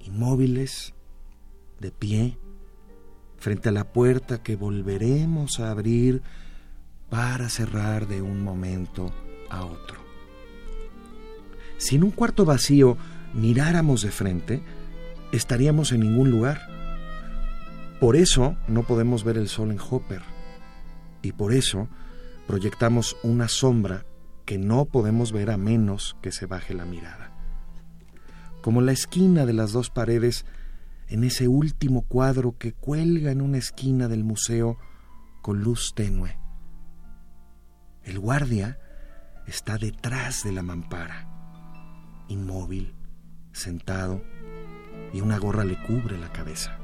[0.00, 0.94] inmóviles,
[1.78, 2.38] de pie,
[3.38, 6.22] frente a la puerta que volveremos a abrir
[7.08, 9.10] para cerrar de un momento
[9.48, 9.98] a otro.
[11.78, 12.98] Si en un cuarto vacío
[13.32, 14.62] miráramos de frente,
[15.32, 16.60] estaríamos en ningún lugar.
[18.00, 20.22] Por eso no podemos ver el sol en Hopper.
[21.22, 21.88] Y por eso
[22.46, 24.04] proyectamos una sombra
[24.44, 27.29] que no podemos ver a menos que se baje la mirada
[28.60, 30.44] como la esquina de las dos paredes
[31.08, 34.78] en ese último cuadro que cuelga en una esquina del museo
[35.42, 36.38] con luz tenue.
[38.04, 38.78] El guardia
[39.46, 41.28] está detrás de la mampara,
[42.28, 42.94] inmóvil,
[43.52, 44.22] sentado,
[45.12, 46.78] y una gorra le cubre la cabeza.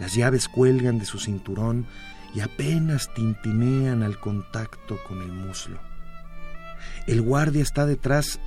[0.00, 1.86] Las llaves cuelgan de su cinturón
[2.34, 5.78] y apenas tintinean al contacto con el muslo.
[7.06, 8.40] El guardia está detrás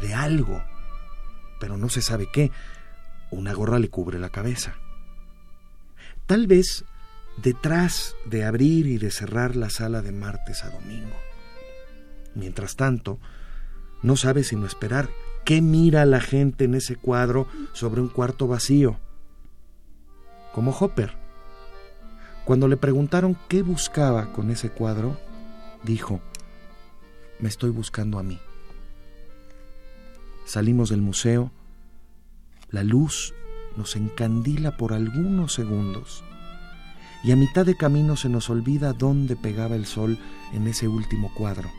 [0.00, 0.60] de algo
[1.60, 2.50] pero no se sabe qué.
[3.30, 4.74] Una gorra le cubre la cabeza.
[6.26, 6.84] Tal vez
[7.36, 11.16] detrás de abrir y de cerrar la sala de martes a domingo.
[12.34, 13.20] Mientras tanto,
[14.02, 15.10] no sabe sino esperar
[15.44, 18.98] qué mira la gente en ese cuadro sobre un cuarto vacío.
[20.52, 21.14] Como Hopper.
[22.44, 25.16] Cuando le preguntaron qué buscaba con ese cuadro,
[25.84, 26.20] dijo,
[27.38, 28.40] me estoy buscando a mí.
[30.50, 31.52] Salimos del museo,
[32.70, 33.32] la luz
[33.76, 36.24] nos encandila por algunos segundos
[37.22, 40.18] y a mitad de camino se nos olvida dónde pegaba el sol
[40.52, 41.70] en ese último cuadro,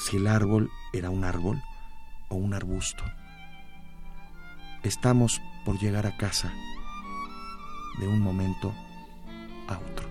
[0.00, 1.62] si el árbol era un árbol
[2.28, 3.04] o un arbusto.
[4.82, 6.52] Estamos por llegar a casa
[8.00, 8.74] de un momento
[9.68, 10.09] a otro.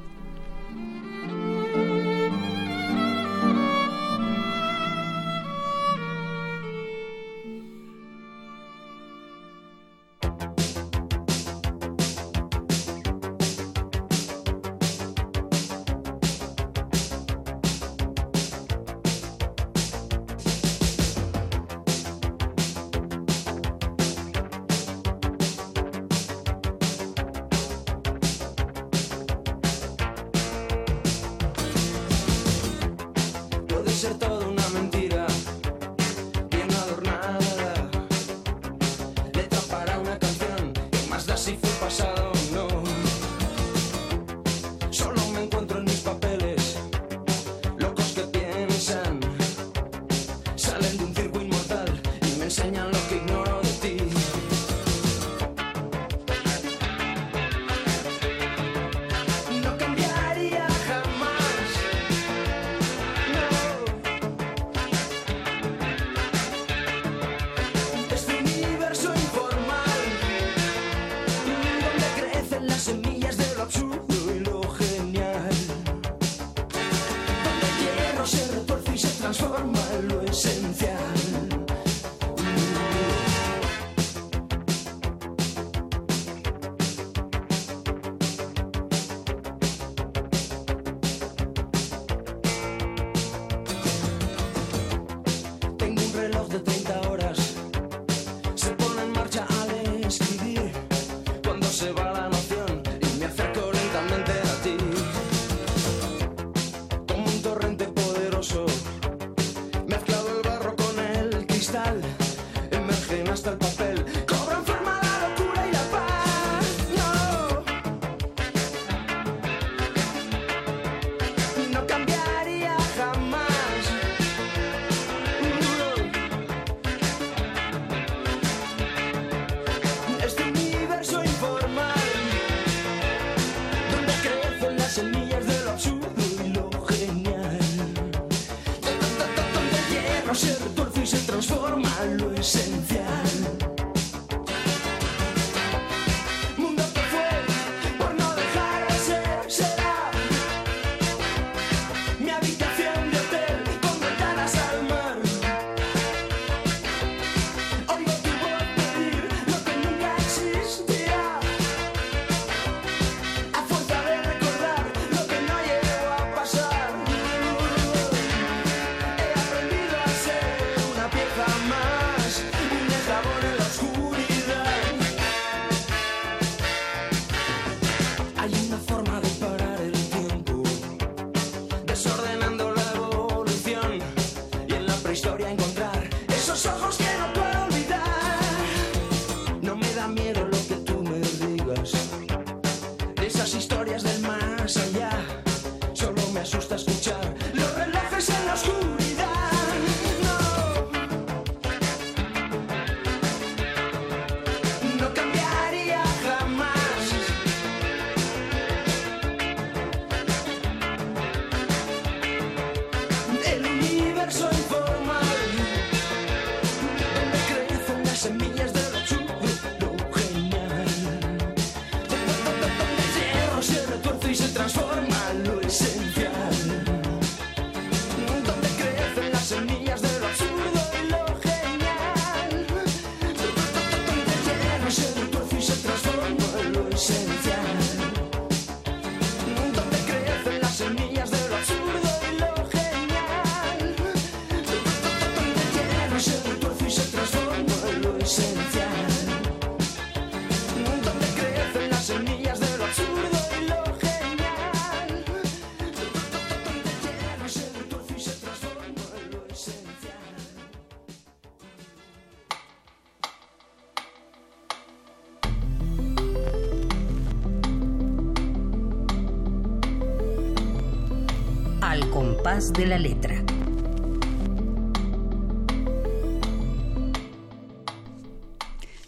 [272.74, 273.44] De la letra.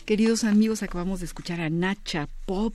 [0.06, 2.74] Queridos amigos, acabamos de escuchar a Nacha Pop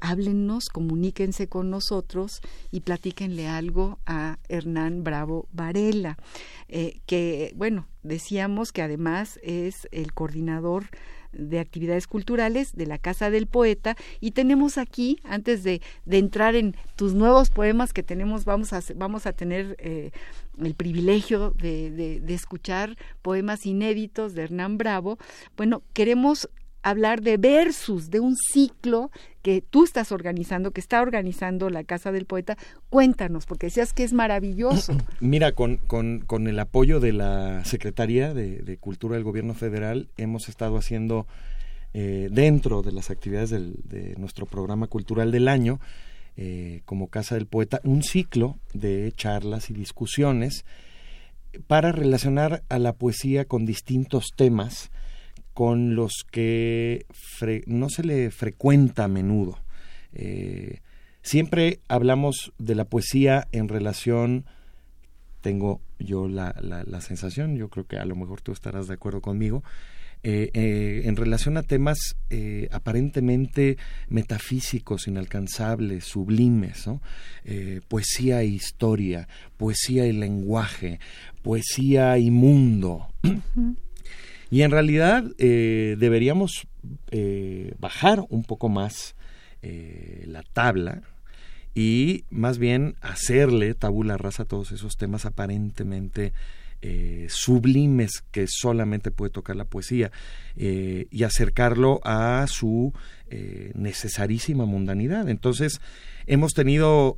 [0.00, 2.40] háblennos, comuníquense con nosotros
[2.70, 6.16] y platíquenle algo a Hernán Bravo Varela,
[6.68, 10.86] eh, que, bueno, decíamos que además es el coordinador
[11.32, 13.96] de actividades culturales de la Casa del Poeta.
[14.20, 15.80] Y tenemos aquí, antes de,
[16.10, 20.10] entrar en tus nuevos poemas que tenemos, vamos a, vamos a tener eh,
[20.58, 25.18] el privilegio de, de, escuchar poemas inéditos de Hernán Bravo,
[25.56, 26.48] bueno, queremos
[26.82, 29.10] hablar de versus, de un ciclo
[29.42, 32.56] que tú estás organizando, que está organizando la Casa del Poeta.
[32.88, 34.96] Cuéntanos, porque decías que es maravilloso.
[35.20, 40.48] Mira, con, con, con el apoyo de la Secretaría de, Cultura del Gobierno Federal, hemos
[40.48, 41.26] estado haciendo
[41.92, 45.80] eh, dentro de las actividades de nuestro programa cultural del año,
[46.36, 50.64] eh, como Casa del Poeta, un ciclo de charlas y discusiones
[51.66, 54.90] para relacionar a la poesía con distintos temas
[55.60, 57.04] con los que
[57.66, 59.58] no se le frecuenta a menudo.
[60.14, 60.80] Eh,
[61.20, 64.46] siempre hablamos de la poesía en relación,
[65.42, 69.20] tengo yo la, la, sensación, yo creo que a lo mejor tú estarás de acuerdo
[69.20, 69.62] conmigo,
[70.22, 72.16] eh, eh, en relación a temas
[72.70, 73.76] aparentemente
[74.08, 76.88] metafísicos, inalcanzables, sublimes,
[77.86, 81.00] poesía e historia, poesía y lenguaje,
[81.42, 83.08] poesía y mundo.
[84.50, 86.66] Y en realidad eh, deberíamos
[87.10, 89.14] eh, bajar un poco más
[89.62, 91.02] eh, la tabla
[91.74, 96.32] y más bien hacerle tabula rasa a todos esos temas aparentemente
[97.28, 100.10] sublimes que solamente puede tocar la poesía
[100.56, 102.94] y acercarlo a su
[103.74, 105.28] necesarísima mundanidad.
[105.28, 105.82] Entonces,
[106.30, 107.16] hemos tenido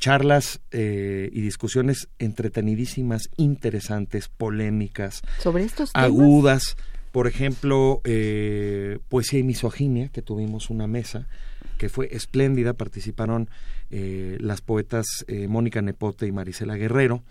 [0.00, 6.76] charlas eh, y discusiones entretenidísimas, interesantes, polémicas, sobre estos agudas.
[7.12, 11.28] Por ejemplo, eh, poesía y misoginia, que tuvimos una mesa
[11.76, 12.72] que fue espléndida.
[12.72, 13.48] Participaron
[13.90, 15.06] eh, las poetas
[15.48, 17.22] Mónica Nepote y Marisela Guerrero,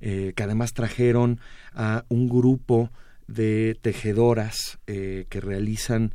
[0.00, 1.40] que además trajeron
[1.74, 2.90] a un grupo
[3.26, 6.14] de tejedoras que realizan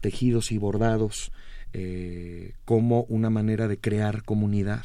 [0.00, 1.30] tejidos y bordados
[2.64, 4.84] como una manera de crear comunidad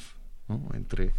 [0.74, 1.12] entre,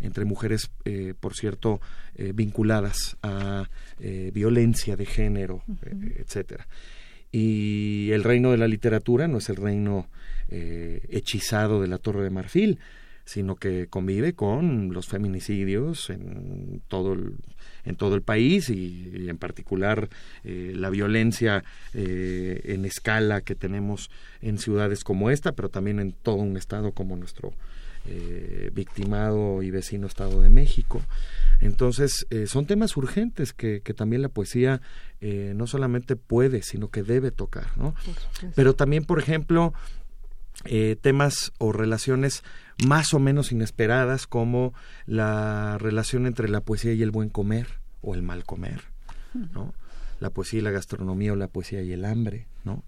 [0.00, 1.80] entre mujeres, eh, por cierto,
[2.14, 3.68] eh, vinculadas a
[4.00, 5.62] eh, violencia de género,
[6.16, 6.66] etcétera.
[7.30, 10.08] Y el reino de la literatura no es el reino
[10.50, 12.78] hechizado de la Torre de Marfil,
[13.24, 17.36] sino que convive con los feminicidios en todo el,
[17.84, 20.08] en todo el país y, en particular
[20.44, 21.64] la violencia
[21.94, 24.10] en escala que tenemos
[24.40, 27.52] en ciudades como esta, pero también en todo un estado como nuestro
[28.04, 31.00] eh, victimado y vecino Estado de México.
[31.60, 34.80] Entonces, eh, son temas urgentes que, también la poesía
[35.20, 37.94] eh, no solamente puede, sino que debe tocar, ¿no?
[38.56, 39.72] Pero también, por ejemplo,
[41.00, 42.44] temas o relaciones
[42.86, 44.74] más o menos inesperadas como
[45.06, 48.82] la relación entre la poesía y el buen comer o el mal comer,
[49.34, 49.74] ¿no?
[50.20, 52.84] La poesía y la gastronomía o la poesía y el hambre, ¿no?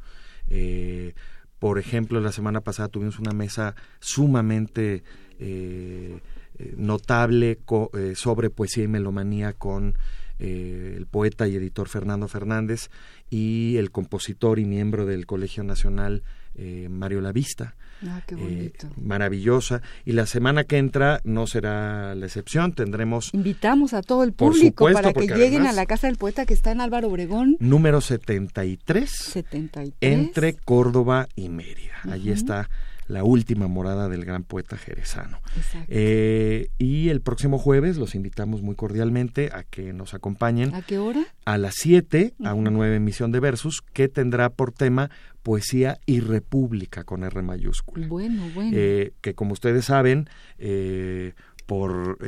[1.65, 5.03] Por ejemplo, la semana pasada tuvimos una mesa sumamente
[5.39, 6.21] eh,
[6.59, 7.59] eh, notable
[7.95, 9.97] eh, sobre poesía y melomanía con
[10.39, 12.91] el poeta y editor Fernando Fernández
[13.31, 16.23] y el compositor y miembro del Colegio Nacional
[16.57, 17.75] eh, Mario La Vista.
[18.07, 18.89] Ah, qué bonito.
[19.01, 19.81] maravillosa.
[20.05, 22.73] Y la semana que entra no será la excepción.
[22.73, 23.33] Tendremos.
[23.33, 26.73] Invitamos a todo el público para que lleguen a la Casa del Poeta que está
[26.73, 27.57] en Álvaro Obregón.
[27.61, 29.11] Número 73.
[29.11, 29.95] 73.
[30.01, 31.95] Entre Córdoba y Mérida.
[32.11, 32.69] Allí está
[33.07, 35.41] la última morada del gran poeta jerezano.
[35.89, 40.75] Eh, y el próximo jueves los invitamos muy cordialmente a que nos acompañen.
[40.75, 41.25] ¿A qué hora?
[41.45, 45.11] A las 7, a una nueva emisión de Versus, que tendrá por tema
[45.43, 48.07] Poesía y República con R mayúscula.
[48.07, 48.71] Bueno, bueno.
[48.75, 50.29] Eh, que como ustedes saben,
[50.59, 51.35] eh,
[51.67, 52.19] por,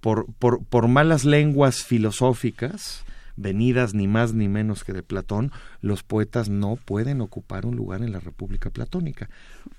[0.00, 3.04] por, por, por malas lenguas filosóficas,
[3.40, 8.02] venidas ni más ni menos que de Platón, los poetas no pueden ocupar un lugar
[8.02, 9.28] en la República Platónica.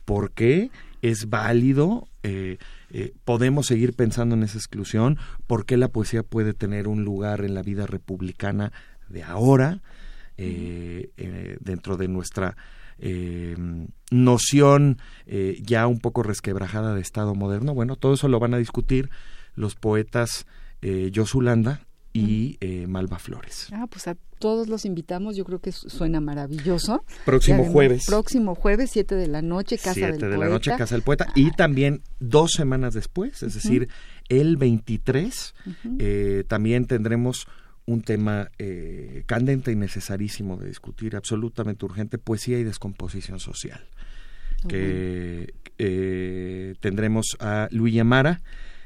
[0.06, 2.08] ¿Por qué es válido?
[2.24, 2.58] Eh,
[2.90, 5.18] eh, podemos seguir pensando en esa exclusión.
[5.48, 8.72] ¿Por qué la poesía puede tener un lugar en la vida republicana
[9.10, 9.82] de ahora,
[10.38, 11.10] eh,
[11.60, 12.56] dentro de nuestra
[14.12, 14.98] noción
[15.60, 17.74] ya un poco resquebrajada de Estado moderno?
[17.74, 19.10] Bueno, todo eso lo van a discutir
[19.56, 20.46] los poetas
[21.14, 21.82] Josulanda
[22.14, 23.68] y eh, Malva Flores.
[23.72, 27.06] Ah, pues a todos los invitamos, yo creo que suena maravilloso.
[27.26, 28.06] Próximo jueves.
[28.08, 30.18] Próximo jueves, 7 de la noche, Casa del Poeta.
[30.18, 31.32] 7 de la noche, Casa del Poeta.
[31.36, 33.88] Y también dos semanas después, es decir,
[34.30, 35.54] el 23,
[36.00, 37.48] eh, también tendremos
[37.86, 43.88] un tema eh, candente y necesarísimo de discutir, absolutamente urgente, poesía y descomposición social.
[44.68, 48.42] que eh, tendremos a Luis Amara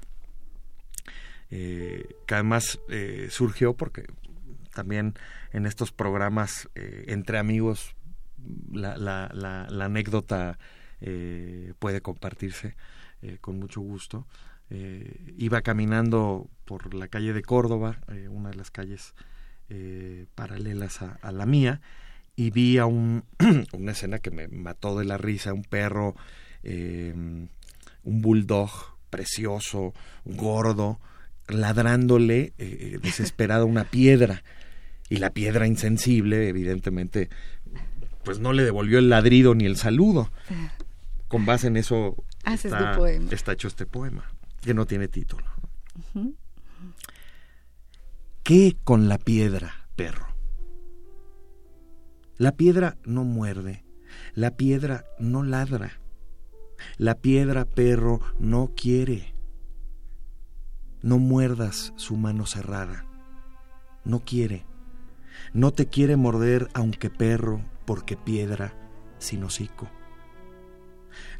[1.49, 4.05] Eh, que además eh, surgió porque
[4.74, 5.14] también
[5.51, 7.95] en estos programas eh, entre amigos
[8.72, 10.57] la, la, la, anécdota
[10.99, 12.76] eh, puede compartirse
[13.22, 14.28] eh, con mucho gusto.
[14.70, 17.99] Iba caminando por la calle de Córdoba,
[18.30, 19.14] una de las calles
[20.36, 21.82] paralelas a, la mía,
[22.36, 23.24] y vi a un,
[23.74, 26.16] una escena que me mató de la risa, un perro,
[26.64, 27.49] un
[28.03, 28.72] bulldog
[29.09, 29.93] precioso,
[30.26, 30.99] gordo,
[31.47, 32.53] ladrándole
[33.01, 34.43] desesperado una piedra.
[35.09, 37.30] Y la piedra insensible, evidentemente,
[38.24, 40.32] pues no le devolvió el ladrido ni el saludo.
[41.28, 42.97] Con base en eso está,
[43.32, 44.32] está, hecho este poema,
[44.64, 45.45] que no tiene título.
[48.43, 50.28] ¿Qué con la piedra, perro?
[52.38, 53.86] La piedra no muerde,
[54.34, 56.01] la piedra no ladra,
[56.97, 59.34] la piedra, perro, no quiere.
[61.01, 63.05] No muerdas su mano cerrada,
[64.03, 64.66] no quiere
[65.53, 68.74] no te quiere morder aunque perro, porque piedra,
[69.18, 69.89] sin hocico.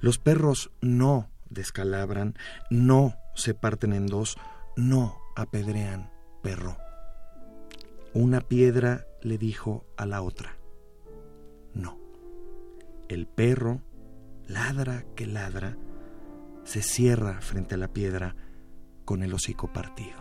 [0.02, 2.36] Los perros no descalabran,
[2.70, 4.38] no se parten en dos,
[4.76, 6.78] no apedrean, perro.
[8.14, 10.58] Una piedra le dijo a la otra,
[11.74, 11.98] no.
[13.10, 13.82] El perro,
[14.48, 15.78] ladra que ladra,
[16.64, 18.36] se cierra frente a la piedra
[19.06, 20.18] con el hocico partido.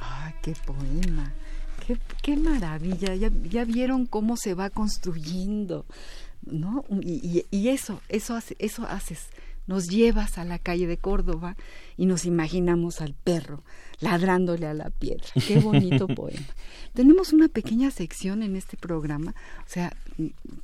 [0.00, 1.32] ¡Ay, qué poema!
[2.22, 5.86] Qué, maravilla, ya, ya, vieron cómo se va construyendo,
[6.42, 6.84] ¿no?
[7.00, 9.28] Y, y, eso, eso, hace, eso haces,
[9.68, 11.56] nos llevas a la calle de Córdoba
[11.96, 13.62] y nos imaginamos al perro
[14.00, 15.26] ladrándole a la piedra.
[15.46, 16.46] Qué bonito poema.
[16.94, 19.94] Tenemos una pequeña sección en este programa, o sea,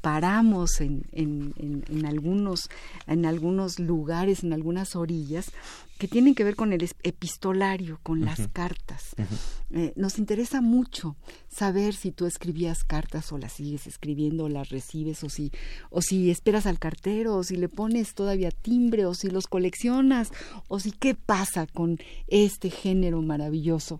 [0.00, 2.68] paramos en, en, en, en, algunos,
[3.06, 5.52] en algunos lugares, en algunas orillas,
[6.04, 9.16] que tienen que ver con el epistolario, con las cartas.
[9.70, 11.16] Eh, nos interesa mucho
[11.48, 15.50] saber si tú escribías cartas o las sigues escribiendo o las recibes o si,
[15.88, 20.30] o si esperas al cartero o si le pones todavía timbre o si los coleccionas
[20.68, 21.98] o si qué pasa con
[22.28, 23.98] este género maravilloso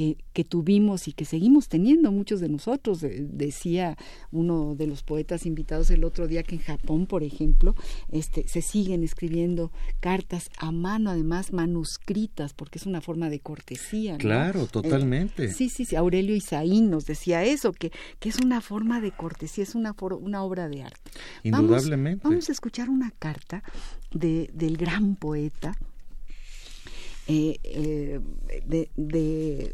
[0.00, 3.00] que, que, tuvimos y que seguimos teniendo muchos de nosotros.
[3.02, 3.98] decía
[4.32, 7.74] uno de los poetas invitados el otro día que en Japón, por ejemplo,
[8.10, 14.16] este, se siguen escribiendo cartas a mano, además manuscritas, porque es una forma de cortesía.
[14.16, 15.52] Claro, totalmente.
[15.52, 15.96] sí, sí, sí.
[15.96, 20.42] Aurelio Isaín nos decía eso, que, que es una forma de cortesía, es una, una
[20.42, 21.10] obra de arte.
[21.42, 22.26] Indudablemente.
[22.26, 23.62] Vamos, a escuchar una carta
[24.12, 25.76] de, del gran poeta
[27.26, 28.20] eh, eh,
[28.66, 29.72] de, de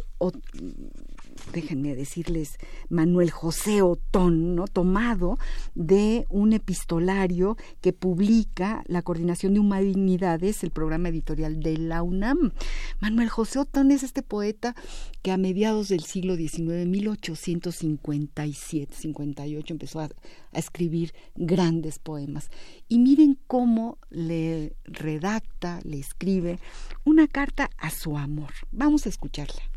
[1.52, 2.58] déjenme decirles,
[2.88, 4.66] Manuel José Otón, ¿no?
[4.66, 5.38] tomado
[5.74, 12.52] de un epistolario que publica la Coordinación de Humanidades, el programa editorial de la UNAM.
[13.00, 14.74] Manuel José Otón es este poeta
[15.22, 22.50] que a mediados del siglo XIX, 1857, 58, empezó a, a escribir grandes poemas.
[22.88, 26.58] Y miren cómo le redacta, le escribe
[27.04, 28.52] una carta a su amor.
[28.72, 29.75] Vamos a escucharla.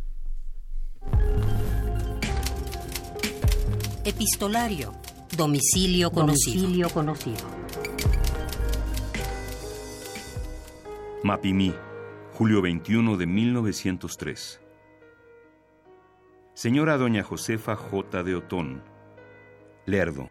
[4.05, 4.93] Epistolario.
[5.37, 6.61] Domicilio conocido.
[6.61, 7.59] Domicilio conocido.
[11.23, 11.73] Mapimí,
[12.33, 14.61] julio 21 de 1903.
[16.53, 18.23] Señora doña Josefa J.
[18.23, 18.83] de Otón,
[19.85, 20.29] Lerdo.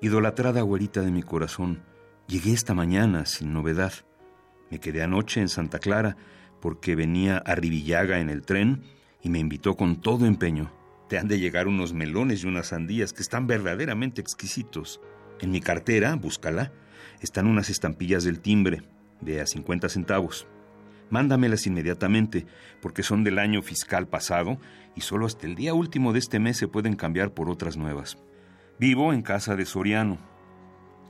[0.00, 1.82] Idolatrada güerita de mi corazón,
[2.26, 3.92] llegué esta mañana sin novedad.
[4.70, 6.16] Me quedé anoche en Santa Clara
[6.60, 8.82] porque venía a Rivillaga en el tren
[9.24, 10.70] y me invitó con todo empeño.
[11.08, 15.00] Te han de llegar unos melones y unas sandías que están verdaderamente exquisitos.
[15.40, 16.72] En mi cartera, búscala,
[17.20, 18.82] están unas estampillas del timbre,
[19.20, 20.46] de a 50 centavos.
[21.10, 22.46] Mándamelas inmediatamente,
[22.80, 24.58] porque son del año fiscal pasado
[24.94, 28.18] y solo hasta el día último de este mes se pueden cambiar por otras nuevas.
[28.78, 30.18] Vivo en casa de Soriano.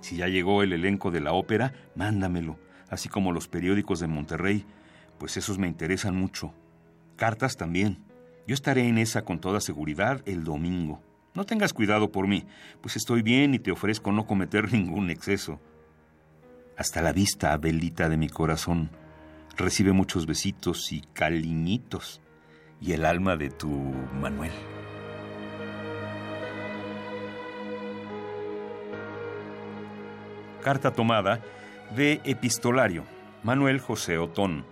[0.01, 2.59] Si ya llegó el elenco de la ópera, mándamelo,
[2.91, 4.67] así como los periódicos de Monterrey,
[5.19, 6.55] pues esos me interesan mucho.
[7.17, 8.05] Cartas también.
[8.47, 11.03] Yo estaré en esa con toda seguridad el domingo.
[11.35, 12.47] No tengas cuidado por mí,
[12.81, 15.61] pues estoy bien y te ofrezco no cometer ningún exceso.
[16.77, 18.91] Hasta la vista, Abelita de mi corazón.
[19.57, 22.21] Recibe muchos besitos y caliñitos.
[22.81, 23.71] Y el alma de tu
[24.21, 24.53] Manuel.
[30.63, 31.41] Carta tomada
[31.95, 33.05] de Epistolario,
[33.43, 34.65] Manuel José Otón.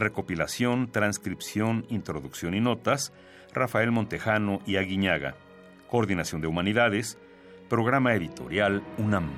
[0.00, 3.12] Recopilación, transcripción, introducción y notas,
[3.52, 5.34] Rafael Montejano y Aguiñaga.
[5.90, 7.18] Coordinación de Humanidades,
[7.68, 9.30] Programa Editorial UNAM.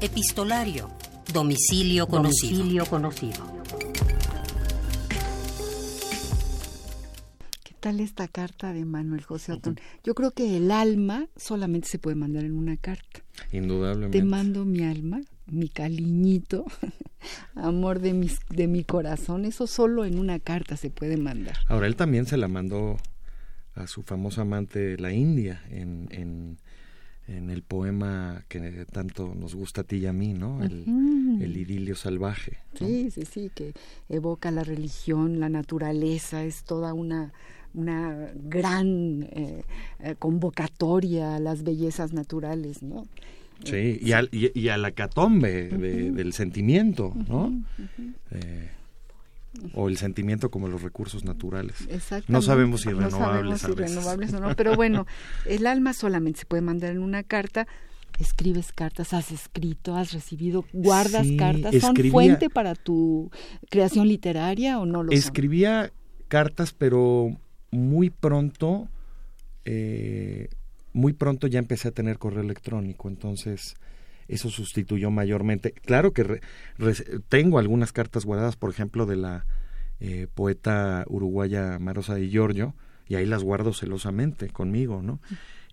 [0.00, 0.90] Epistolario.
[1.32, 2.58] Domicilio conocido.
[2.58, 3.57] Domicilio conocido.
[7.78, 9.78] Tal esta carta de Manuel José Otón?
[10.04, 13.22] Yo creo que el alma solamente se puede mandar en una carta.
[13.52, 14.18] Indudablemente.
[14.18, 16.64] Te mando mi alma, mi cariñito,
[17.54, 19.44] amor de, mis, de mi corazón.
[19.44, 21.56] Eso solo en una carta se puede mandar.
[21.68, 22.96] Ahora, él también se la mandó
[23.74, 26.58] a su famosa amante, la India, en, en,
[27.28, 30.62] en el poema que tanto nos gusta a ti y a mí, ¿no?
[30.64, 30.84] El,
[31.40, 32.58] el idilio salvaje.
[32.74, 33.74] Sí, sí, sí, que
[34.08, 37.32] evoca la religión, la naturaleza, es toda una
[37.74, 39.64] una gran eh,
[40.00, 43.06] eh, convocatoria a las bellezas naturales, ¿no?
[43.64, 47.52] Sí, eh, y, al, y, a la catombe del sentimiento, ¿no?
[49.74, 51.74] o el sentimiento como los recursos naturales.
[52.28, 55.06] No sabemos si renovables, no sabemos si renovables o no, pero bueno,
[55.46, 57.66] el alma solamente se puede mandar en una carta.
[58.18, 63.30] Escribes cartas, has escrito, has recibido, guardas cartas, ¿son fuente para tu
[63.70, 65.92] creación literaria o no lo Escribía
[66.26, 67.36] cartas, pero
[67.70, 68.88] muy pronto,
[69.64, 70.48] eh,
[70.92, 73.76] muy pronto ya empecé a tener correo electrónico, entonces
[74.26, 75.72] eso sustituyó mayormente.
[75.72, 76.40] Claro que
[77.28, 79.46] tengo algunas cartas guardadas, por ejemplo, de la
[80.00, 82.74] eh, poeta uruguaya Marosa de Giorgio,
[83.06, 85.20] y ahí las guardo celosamente conmigo, ¿no?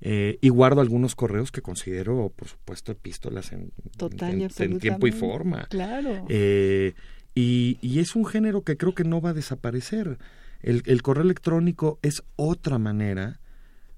[0.01, 5.65] Eh, y guardo algunos correos que considero, por supuesto, epístolas en, en, tiempo y forma.
[5.67, 6.25] Claro.
[6.29, 10.17] y, y, es un género que creo que no va a desaparecer.
[10.65, 13.39] El, correo electrónico es otra manera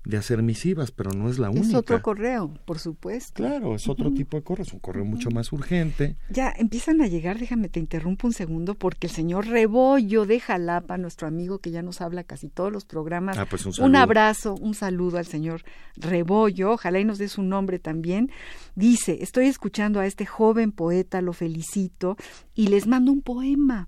[0.03, 1.68] de hacer misivas, pero no es la única.
[1.68, 3.36] Es otro correo, por supuesto.
[3.36, 6.18] Claro, es otro tipo de correo, es un correo mucho más urgente.
[6.30, 10.97] Ya empiezan a llegar, déjame te interrumpo un segundo, porque el señor Rebollo de Jalapa,
[10.97, 14.55] nuestro amigo que ya nos habla casi todos los programas, Ah, pues un un abrazo,
[14.55, 15.63] un saludo al señor
[15.95, 18.30] Rebollo, ojalá y nos dé su nombre también.
[18.76, 22.18] Dice, estoy escuchando a este joven poeta, lo felicito,
[22.55, 23.88] y les mando un poema.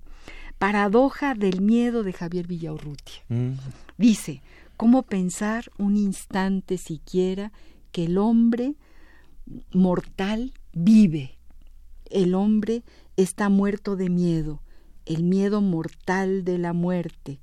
[0.60, 3.24] Paradoja del miedo de Javier Villaurrutia.
[3.30, 3.53] Mm,
[3.97, 4.41] Dice,
[4.76, 7.53] ¿cómo pensar un instante siquiera
[7.93, 8.76] que el hombre
[9.74, 11.38] mortal vive?
[12.10, 12.84] El hombre
[13.16, 14.62] está muerto de miedo,
[15.05, 17.39] el miedo mortal de la muerte.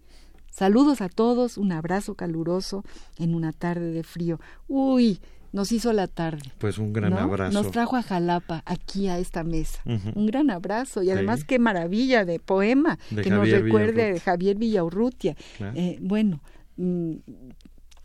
[0.50, 2.84] Saludos a todos, un abrazo caluroso
[3.18, 4.40] en una tarde de frío.
[4.68, 5.20] Uy,
[5.56, 6.52] nos hizo la tarde.
[6.58, 7.18] Pues un gran ¿no?
[7.18, 7.52] abrazo.
[7.62, 9.80] Nos trajo a Jalapa, aquí a esta mesa.
[10.14, 11.12] Un gran abrazo y Sí.
[11.12, 15.34] además qué maravilla de poema De que nos recuerde Javier Villaurrutia.
[15.56, 15.72] Claro.
[15.74, 16.42] Eh, bueno,
[16.76, 17.14] mm,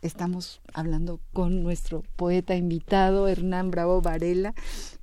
[0.00, 4.54] estamos hablando con nuestro poeta invitado Hernán Bravo Varela,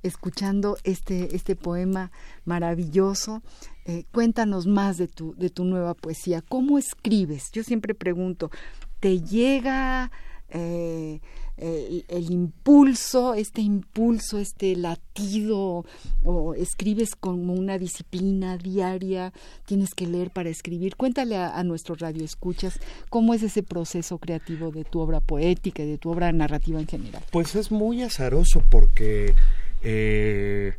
[0.02, 2.10] escuchando este, este poema
[2.44, 3.42] maravilloso.
[3.86, 6.42] Eh, cuéntanos más de tu, de tu nueva poesía.
[6.42, 7.50] ¿Cómo escribes?
[7.52, 8.50] Yo siempre pregunto,
[8.98, 10.10] ¿te llega
[10.52, 11.20] eh,
[11.60, 15.84] el, impulso, este impulso, este latido,
[16.24, 19.32] o escribes como una disciplina diaria,
[19.66, 20.96] tienes que leer para escribir?
[20.96, 25.88] Cuéntale a, a nuestros radioescuchas cómo es ese proceso creativo de tu obra poética y
[25.88, 27.22] de tu obra narrativa en general.
[27.30, 29.34] Pues es muy azaroso porque
[29.82, 30.74] eh,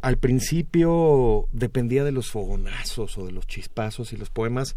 [0.00, 4.76] al principio dependía de los fogonazos o de los chispazos y los poemas.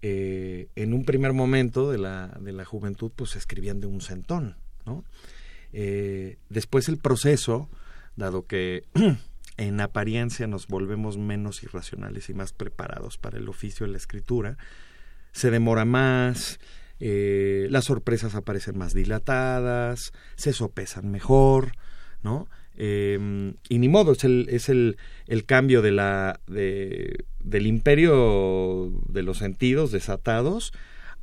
[0.00, 4.56] eh, en un primer momento de la, de la juventud, pues escribían de un centón,
[5.72, 7.68] Eh, después el proceso,
[8.16, 8.84] dado que
[9.56, 14.56] en apariencia nos volvemos menos irracionales y más preparados para el oficio de la escritura,
[15.32, 16.58] se demora más,
[17.00, 21.72] eh, las sorpresas aparecen más dilatadas, se sopesan mejor,
[22.22, 22.48] ¿no?
[22.80, 28.92] Eh, y ni modo, es el, es el, el cambio de la, de, del imperio
[29.08, 30.72] de los sentidos desatados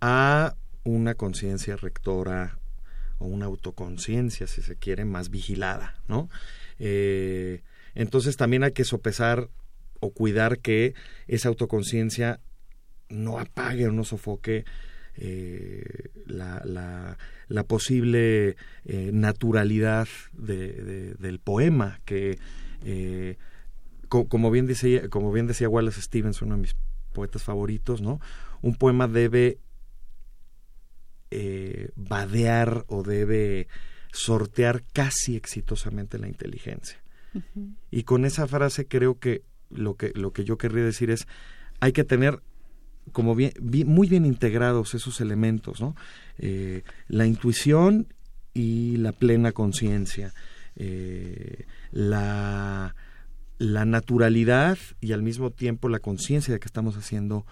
[0.01, 2.59] a una conciencia rectora
[3.18, 6.30] o una autoconciencia, si se quiere, más vigilada, ¿no?
[6.80, 7.61] Eh,
[7.93, 9.49] entonces también hay que sopesar
[9.99, 10.93] o cuidar que
[11.28, 12.41] esa autoconciencia
[13.09, 14.66] no apague o no sofoque
[15.18, 22.38] eh, la, la, la, posible eh, naturalidad de, de, del poema que
[24.09, 26.76] co como bien decía como bien decía Wallace Stevens uno de mis
[27.13, 28.20] poetas favoritos no
[28.61, 29.59] un poema debe
[31.38, 33.67] eh, vadear o debe
[34.13, 36.97] sortear casi exitosamente la inteligencia
[37.33, 37.75] uh -huh.
[37.91, 41.27] y con esa frase creo que lo que lo que yo querría decir es
[41.81, 42.41] hay que tener
[43.11, 45.95] como bien, bien, muy bien integrados esos elementos, ¿no?
[46.38, 48.07] Eh, la intuición
[48.53, 50.33] y la plena conciencia,
[50.75, 52.95] eh, la,
[53.57, 57.45] la naturalidad y al mismo tiempo la conciencia de que estamos haciendo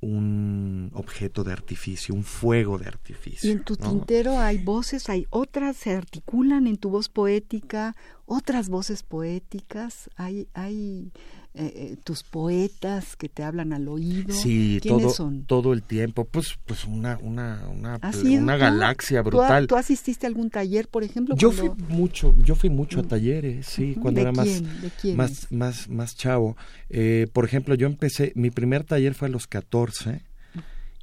[0.00, 3.48] un objeto de artificio, un fuego de artificio.
[3.48, 3.90] Y en tu ¿no?
[3.90, 7.96] tintero hay voces, hay otras, se articulan en tu voz poética,
[8.26, 11.12] otras voces poéticas, hay, hay
[11.54, 14.32] eh, tus poetas que te hablan al oído.
[14.32, 15.44] Sí, ¿Quiénes todo, son?
[15.44, 19.66] todo el tiempo, pues, pues una, una, una, ¿Has ido una galaxia ¿Tú, brutal.
[19.66, 21.34] ¿Tú, asististe a algún taller, por ejemplo?
[21.36, 24.62] Yo cuando- fui mucho, yo fui mucho a talleres, sí, cuando ¿De era quién?
[24.64, 25.16] más, ¿De quiénes?
[25.16, 26.56] más, más, más chavo.
[26.90, 30.22] Eh, por ejemplo, yo empecé, mi primer taller fue a los 14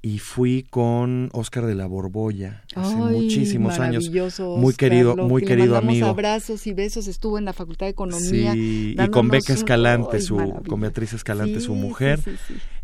[0.07, 4.07] y fui con Oscar de la Borbolla hace Ay, muchísimos años.
[4.11, 6.07] Muy Oscar, querido, muy que le querido mandamos amigo.
[6.09, 8.53] abrazos y besos, estuvo en la Facultad de Economía.
[8.53, 10.61] Sí, y con Beca Escalante, su, maravilla.
[10.69, 12.19] con Beatriz Escalante, Sí, su mujer.
[12.19, 12.35] sí.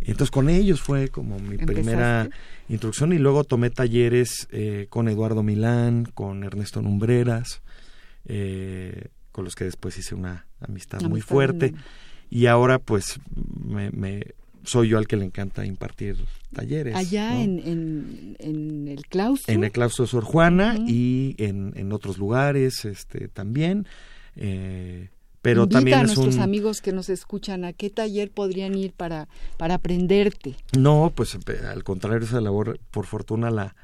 [0.01, 1.73] Entonces con ellos fue como mi ¿Empezaste?
[1.73, 2.29] primera
[2.69, 7.61] introducción y luego tomé talleres eh, con Eduardo Milán, con Ernesto Numbreras,
[8.25, 11.75] eh, con los que después hice una amistad, muy fuerte.
[12.31, 13.19] Y ahora pues
[13.63, 14.25] me, me-
[14.63, 16.17] soy yo al que le encanta impartir
[16.53, 16.95] talleres.
[16.95, 17.41] Allá ¿no?
[17.41, 19.53] en, en, en el claustro.
[19.53, 23.87] en el claustro Sor Juana y en, en otros lugares este también.
[24.35, 25.09] eh,
[25.41, 26.41] pero Invita también a es nuestros un...
[26.41, 30.55] amigos que nos escuchan a qué taller podrían ir para, para aprenderte.
[30.77, 31.35] No, pues
[31.67, 33.75] al contrario, esa labor, por fortuna, la,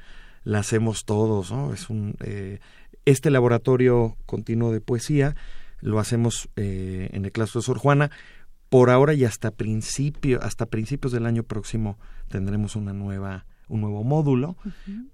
[0.44, 1.74] la hacemos todos, ¿no?
[1.74, 2.60] Es un, eh,
[3.06, 5.34] este laboratorio continuo de poesía
[5.80, 8.10] lo hacemos eh, en el claustro de Sor Juana.
[8.68, 11.98] Por ahora y hasta principio, hasta principios del año próximo
[12.28, 14.56] tendremos una nueva, un nuevo módulo,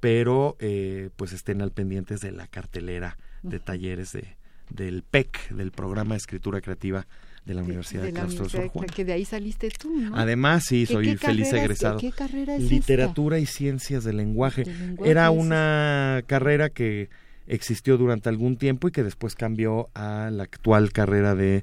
[0.00, 4.36] pero eh, pues estén al pendientes de la cartelera de talleres de,
[4.70, 7.07] del PEC, del Programa de Escritura Creativa
[7.44, 8.92] de la Universidad de, la Claustro de Sor Juana.
[8.92, 10.16] que de ahí saliste tú, ¿no?
[10.16, 11.98] Además, sí, ¿Qué- soy qué feliz egresado.
[11.98, 14.64] ¿Qué carrera es Literatura y Ciencias del Lenguaje.
[15.05, 17.11] Era una carrera que
[17.46, 21.62] existió durante algún tiempo y que después cambió a la actual carrera de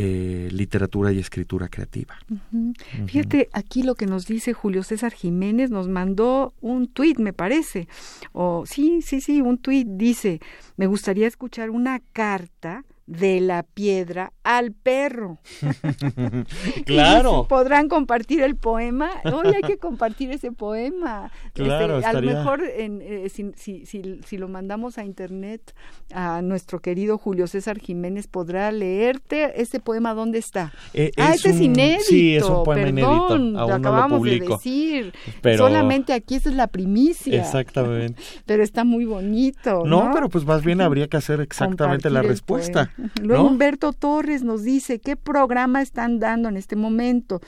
[0.00, 2.14] eh, Literatura y Escritura Creativa.
[2.30, 2.72] Ujú.
[3.08, 7.88] Fíjate, aquí lo que nos dice Julio César Jiménez nos mandó un tuit, me parece.
[8.32, 10.38] O sí, sí, sí, un tuit dice,
[10.76, 15.38] me gustaría escuchar una carta de la piedra al perro.
[16.76, 17.46] Y claro.
[17.48, 19.10] ¿Podrán compartir el poema?
[19.24, 21.30] Hoy hay que compartir ese poema.
[21.54, 25.74] Claro, Este, a lo mejor en, eh, si, si, si, si lo mandamos a internet
[26.12, 30.14] a nuestro querido Julio César Jiménez, podrá leerte ese poema.
[30.14, 30.72] ¿Dónde está?
[30.94, 32.04] Eh, ah, ese es un- inédito.
[32.04, 33.32] Sí, es un poema perdón, inédito.
[33.32, 35.12] Aún lo no lo acabamos de decir.
[35.42, 37.40] Pero- Solamente aquí esa es la primicia.
[37.40, 38.20] Exactamente.
[38.46, 39.84] Pero está muy bonito.
[39.86, 42.90] No, No, pero pues más bien habría que hacer exactamente la compartir respuesta.
[43.22, 43.50] Luego ¿no?
[43.50, 47.40] Humberto Torres nos dice qué programa están dando en este momento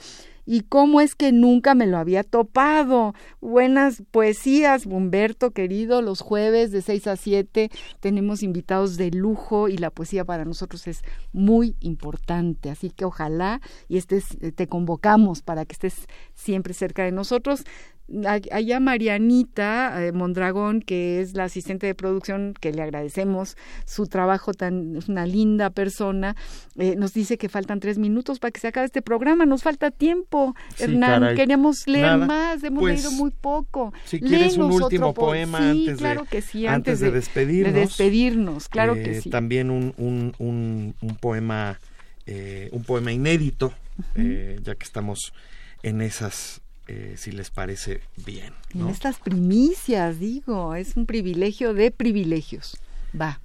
[0.51, 3.14] y cómo es que nunca me lo había topado.
[3.40, 7.70] Buenas poesías, Humberto querido, los jueves de 6 a 7
[8.01, 13.61] tenemos invitados de lujo y la poesía para nosotros es muy importante, así que ojalá
[13.86, 17.64] y estés eh, te convocamos para que estés siempre cerca de nosotros
[18.51, 24.53] allá Marianita eh, Mondragón, que es la asistente de producción, que le agradecemos su trabajo
[24.53, 26.36] tan, es una linda persona,
[26.76, 29.90] eh, nos dice que faltan tres minutos para que se acabe este programa, nos falta
[29.90, 30.39] tiempo,
[30.76, 31.36] Sí, Hernán, caray.
[31.36, 32.26] queríamos leer Nada.
[32.26, 33.93] más, hemos Pues, leído muy poco.
[34.05, 37.74] si quieres un último po- poema sí, antes de- claro que sí, antes de despedirnos.
[37.74, 39.30] de despedirnos, claro Eh, que sí.
[39.30, 41.78] También un, un, un, un poema,
[42.26, 43.72] eh, un poema inédito,
[44.14, 45.32] eh, ya que estamos
[45.82, 48.53] en esas, eh, si les parece bien.
[48.74, 52.76] En estas primicias, digo, es un privilegio de privilegios.
[53.18, 53.41] Va.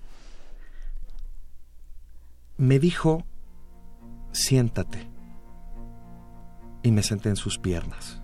[2.58, 3.24] Me dijo,
[4.32, 5.00] siéntate.
[6.86, 8.22] Y me senté en sus piernas.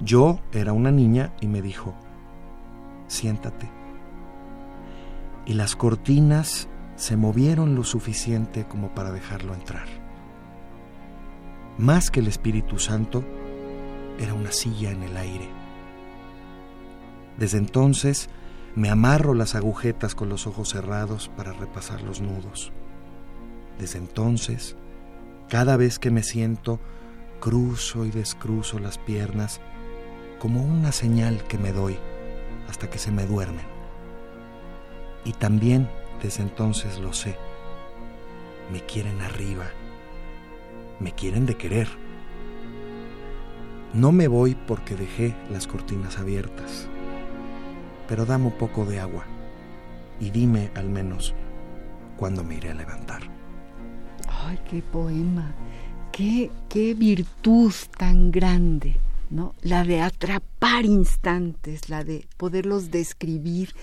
[0.00, 1.96] Yo era una niña y me dijo,
[3.08, 3.68] siéntate.
[5.46, 9.88] Y las cortinas se movieron lo suficiente como para dejarlo entrar.
[11.76, 13.24] Más que el Espíritu Santo,
[14.20, 15.48] era una silla en el aire.
[17.36, 18.30] Desde entonces
[18.76, 22.70] me amarro las agujetas con los ojos cerrados para repasar los nudos.
[23.76, 24.76] Desde entonces,
[25.50, 26.78] cada vez que me siento,
[27.40, 29.60] cruzo y descruzo las piernas
[30.38, 31.98] como una señal que me doy
[32.68, 33.66] hasta que se me duermen.
[35.24, 35.90] Y también
[36.22, 37.36] desde entonces lo sé.
[38.72, 39.66] Me quieren arriba.
[41.00, 41.88] Me quieren de querer.
[43.92, 46.86] No me voy porque dejé las cortinas abiertas.
[48.06, 49.24] Pero dame un poco de agua
[50.20, 51.34] y dime al menos
[52.16, 53.39] cuándo me iré a levantar.
[54.46, 55.54] Ay, qué poema,
[56.12, 58.96] qué, qué virtud tan grande,
[59.30, 59.54] ¿no?
[59.62, 63.74] La de atrapar instantes, la de poderlos describir,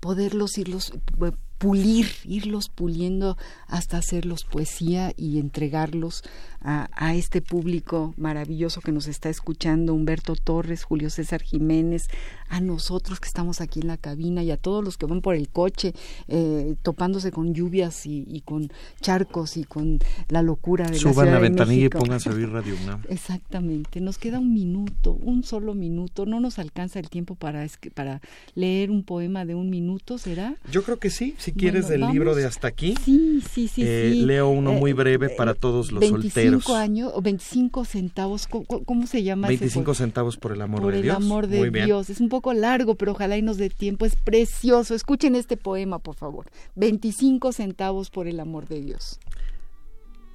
[0.00, 0.92] poderlos irlos
[1.22, 3.36] eh, pulir, irlos puliendo
[3.66, 6.22] hasta hacerlos poesía y entregarlos
[6.64, 12.08] a, a este público maravilloso que nos está escuchando, Humberto Torres, Julio César Jiménez,
[12.48, 15.34] a nosotros que estamos aquí en la cabina y a todos los que van por
[15.34, 15.92] el coche
[16.28, 19.98] eh, topándose con lluvias y, y con charcos y con
[20.28, 23.02] la locura de la Suban la de ventanilla y pónganse a oír Radio UNAM.
[23.08, 28.20] Exactamente, nos queda un minuto, un solo minuto, no nos alcanza el tiempo para, para
[28.54, 30.56] leer un poema de un minuto, ¿será?
[30.70, 32.94] Yo creo que sí, si quieres Bueno, del libro de hasta aquí.
[33.04, 34.22] Sí, sí, sí, Eh, sí.
[34.22, 36.53] leo uno muy Eh, breve eh, para todos los 25 solteros.
[36.74, 39.94] Años o 25 centavos, ¿cómo, cómo se llama ese 25 poema?
[39.96, 41.16] centavos por el amor Por de el Dios.
[41.16, 41.86] amor de muy bien.
[41.86, 42.10] Dios.
[42.10, 44.06] Es un poco largo, pero ojalá y nos dé tiempo.
[44.06, 44.94] Es precioso.
[44.94, 46.46] Escuchen este poema, por favor.
[46.76, 49.18] 25 centavos por el amor de Dios.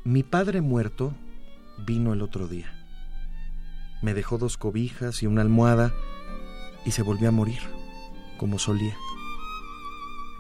[0.03, 1.13] Mi padre muerto
[1.85, 2.71] vino el otro día.
[4.01, 5.93] Me dejó dos cobijas y una almohada
[6.85, 7.59] y se volvió a morir,
[8.37, 8.95] como solía.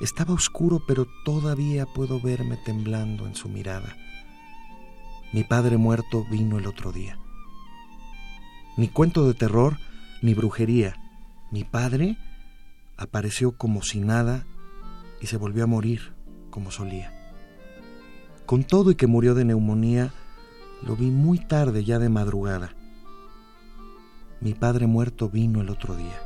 [0.01, 3.97] Estaba oscuro, pero todavía puedo verme temblando en su mirada.
[5.31, 7.19] Mi padre muerto vino el otro día.
[8.77, 9.77] Ni cuento de terror,
[10.23, 10.95] ni brujería.
[11.51, 12.17] Mi padre
[12.97, 14.47] apareció como si nada
[15.21, 16.13] y se volvió a morir,
[16.49, 17.13] como solía.
[18.47, 20.11] Con todo y que murió de neumonía,
[20.81, 22.73] lo vi muy tarde, ya de madrugada.
[24.41, 26.19] Mi padre muerto vino el otro día.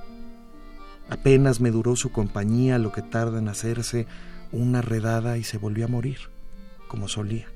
[1.09, 4.07] Apenas me duró su compañía lo que tarda en hacerse
[4.53, 6.19] una redada y se volvió a morir,
[6.87, 7.52] como solía.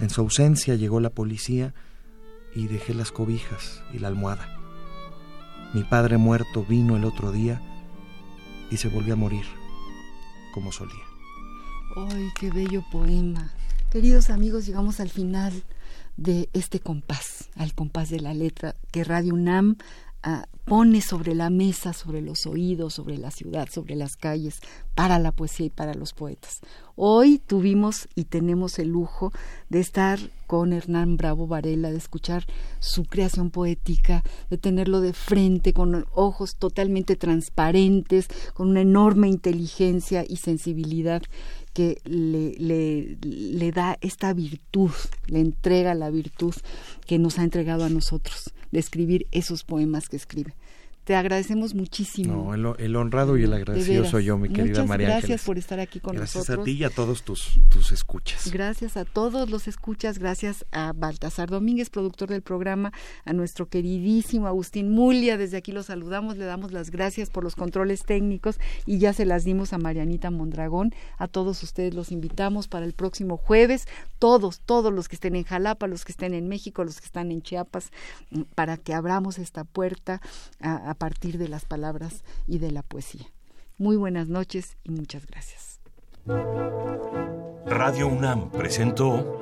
[0.00, 1.74] En su ausencia llegó la policía
[2.54, 4.58] y dejé las cobijas y la almohada.
[5.72, 7.60] Mi padre muerto vino el otro día
[8.70, 9.44] y se volvió a morir,
[10.52, 11.04] como solía.
[11.96, 13.52] ¡Ay, qué bello poema!
[13.90, 15.62] Queridos amigos, llegamos al final
[16.16, 19.76] de este compás, al compás de la letra que Radio UNAM
[20.24, 24.60] ah, pone sobre la mesa, sobre los oídos, sobre la ciudad, sobre las calles,
[24.94, 26.60] para la poesía y para los poetas.
[26.96, 29.32] Hoy tuvimos y tenemos el lujo
[29.68, 32.46] de estar con Hernán Bravo Varela, de escuchar
[32.78, 40.24] su creación poética, de tenerlo de frente, con ojos totalmente transparentes, con una enorme inteligencia
[40.26, 41.22] y sensibilidad
[41.74, 44.92] que le, le, le da esta virtud,
[45.26, 46.54] le entrega la virtud
[47.06, 50.54] que nos ha entregado a nosotros, de escribir esos poemas que escribe.
[51.04, 52.56] Te agradecemos muchísimo.
[52.56, 56.00] No, el, honrado y el agradecido soy yo, mi querida María Gracias por estar aquí
[56.00, 56.46] con nosotros.
[56.46, 58.50] Gracias a ti y a todos tus, tus escuchas.
[58.50, 62.90] Gracias a todos los escuchas, gracias a Baltasar Domínguez, productor del programa,
[63.26, 67.54] a nuestro queridísimo Agustín Mulia, desde aquí lo saludamos, le damos las gracias por los
[67.54, 70.94] controles técnicos y ya se las dimos a Marianita Mondragón.
[71.18, 73.86] A todos ustedes los invitamos para el próximo jueves,
[74.18, 77.30] todos, todos los que estén en Jalapa, los que estén en México, los que están
[77.30, 77.90] en Chiapas,
[78.30, 80.22] mm, para que abramos esta puerta
[80.60, 83.26] a a partir de las palabras y de la poesía.
[83.78, 85.80] Muy buenas noches y muchas gracias.
[87.66, 89.40] Radio UNAM presentó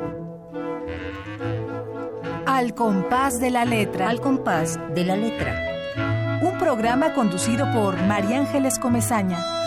[2.47, 4.09] Al compás de la letra.
[4.09, 6.41] Al compás de la letra.
[6.43, 9.62] Un programa conducido por María Ángeles Comezaña.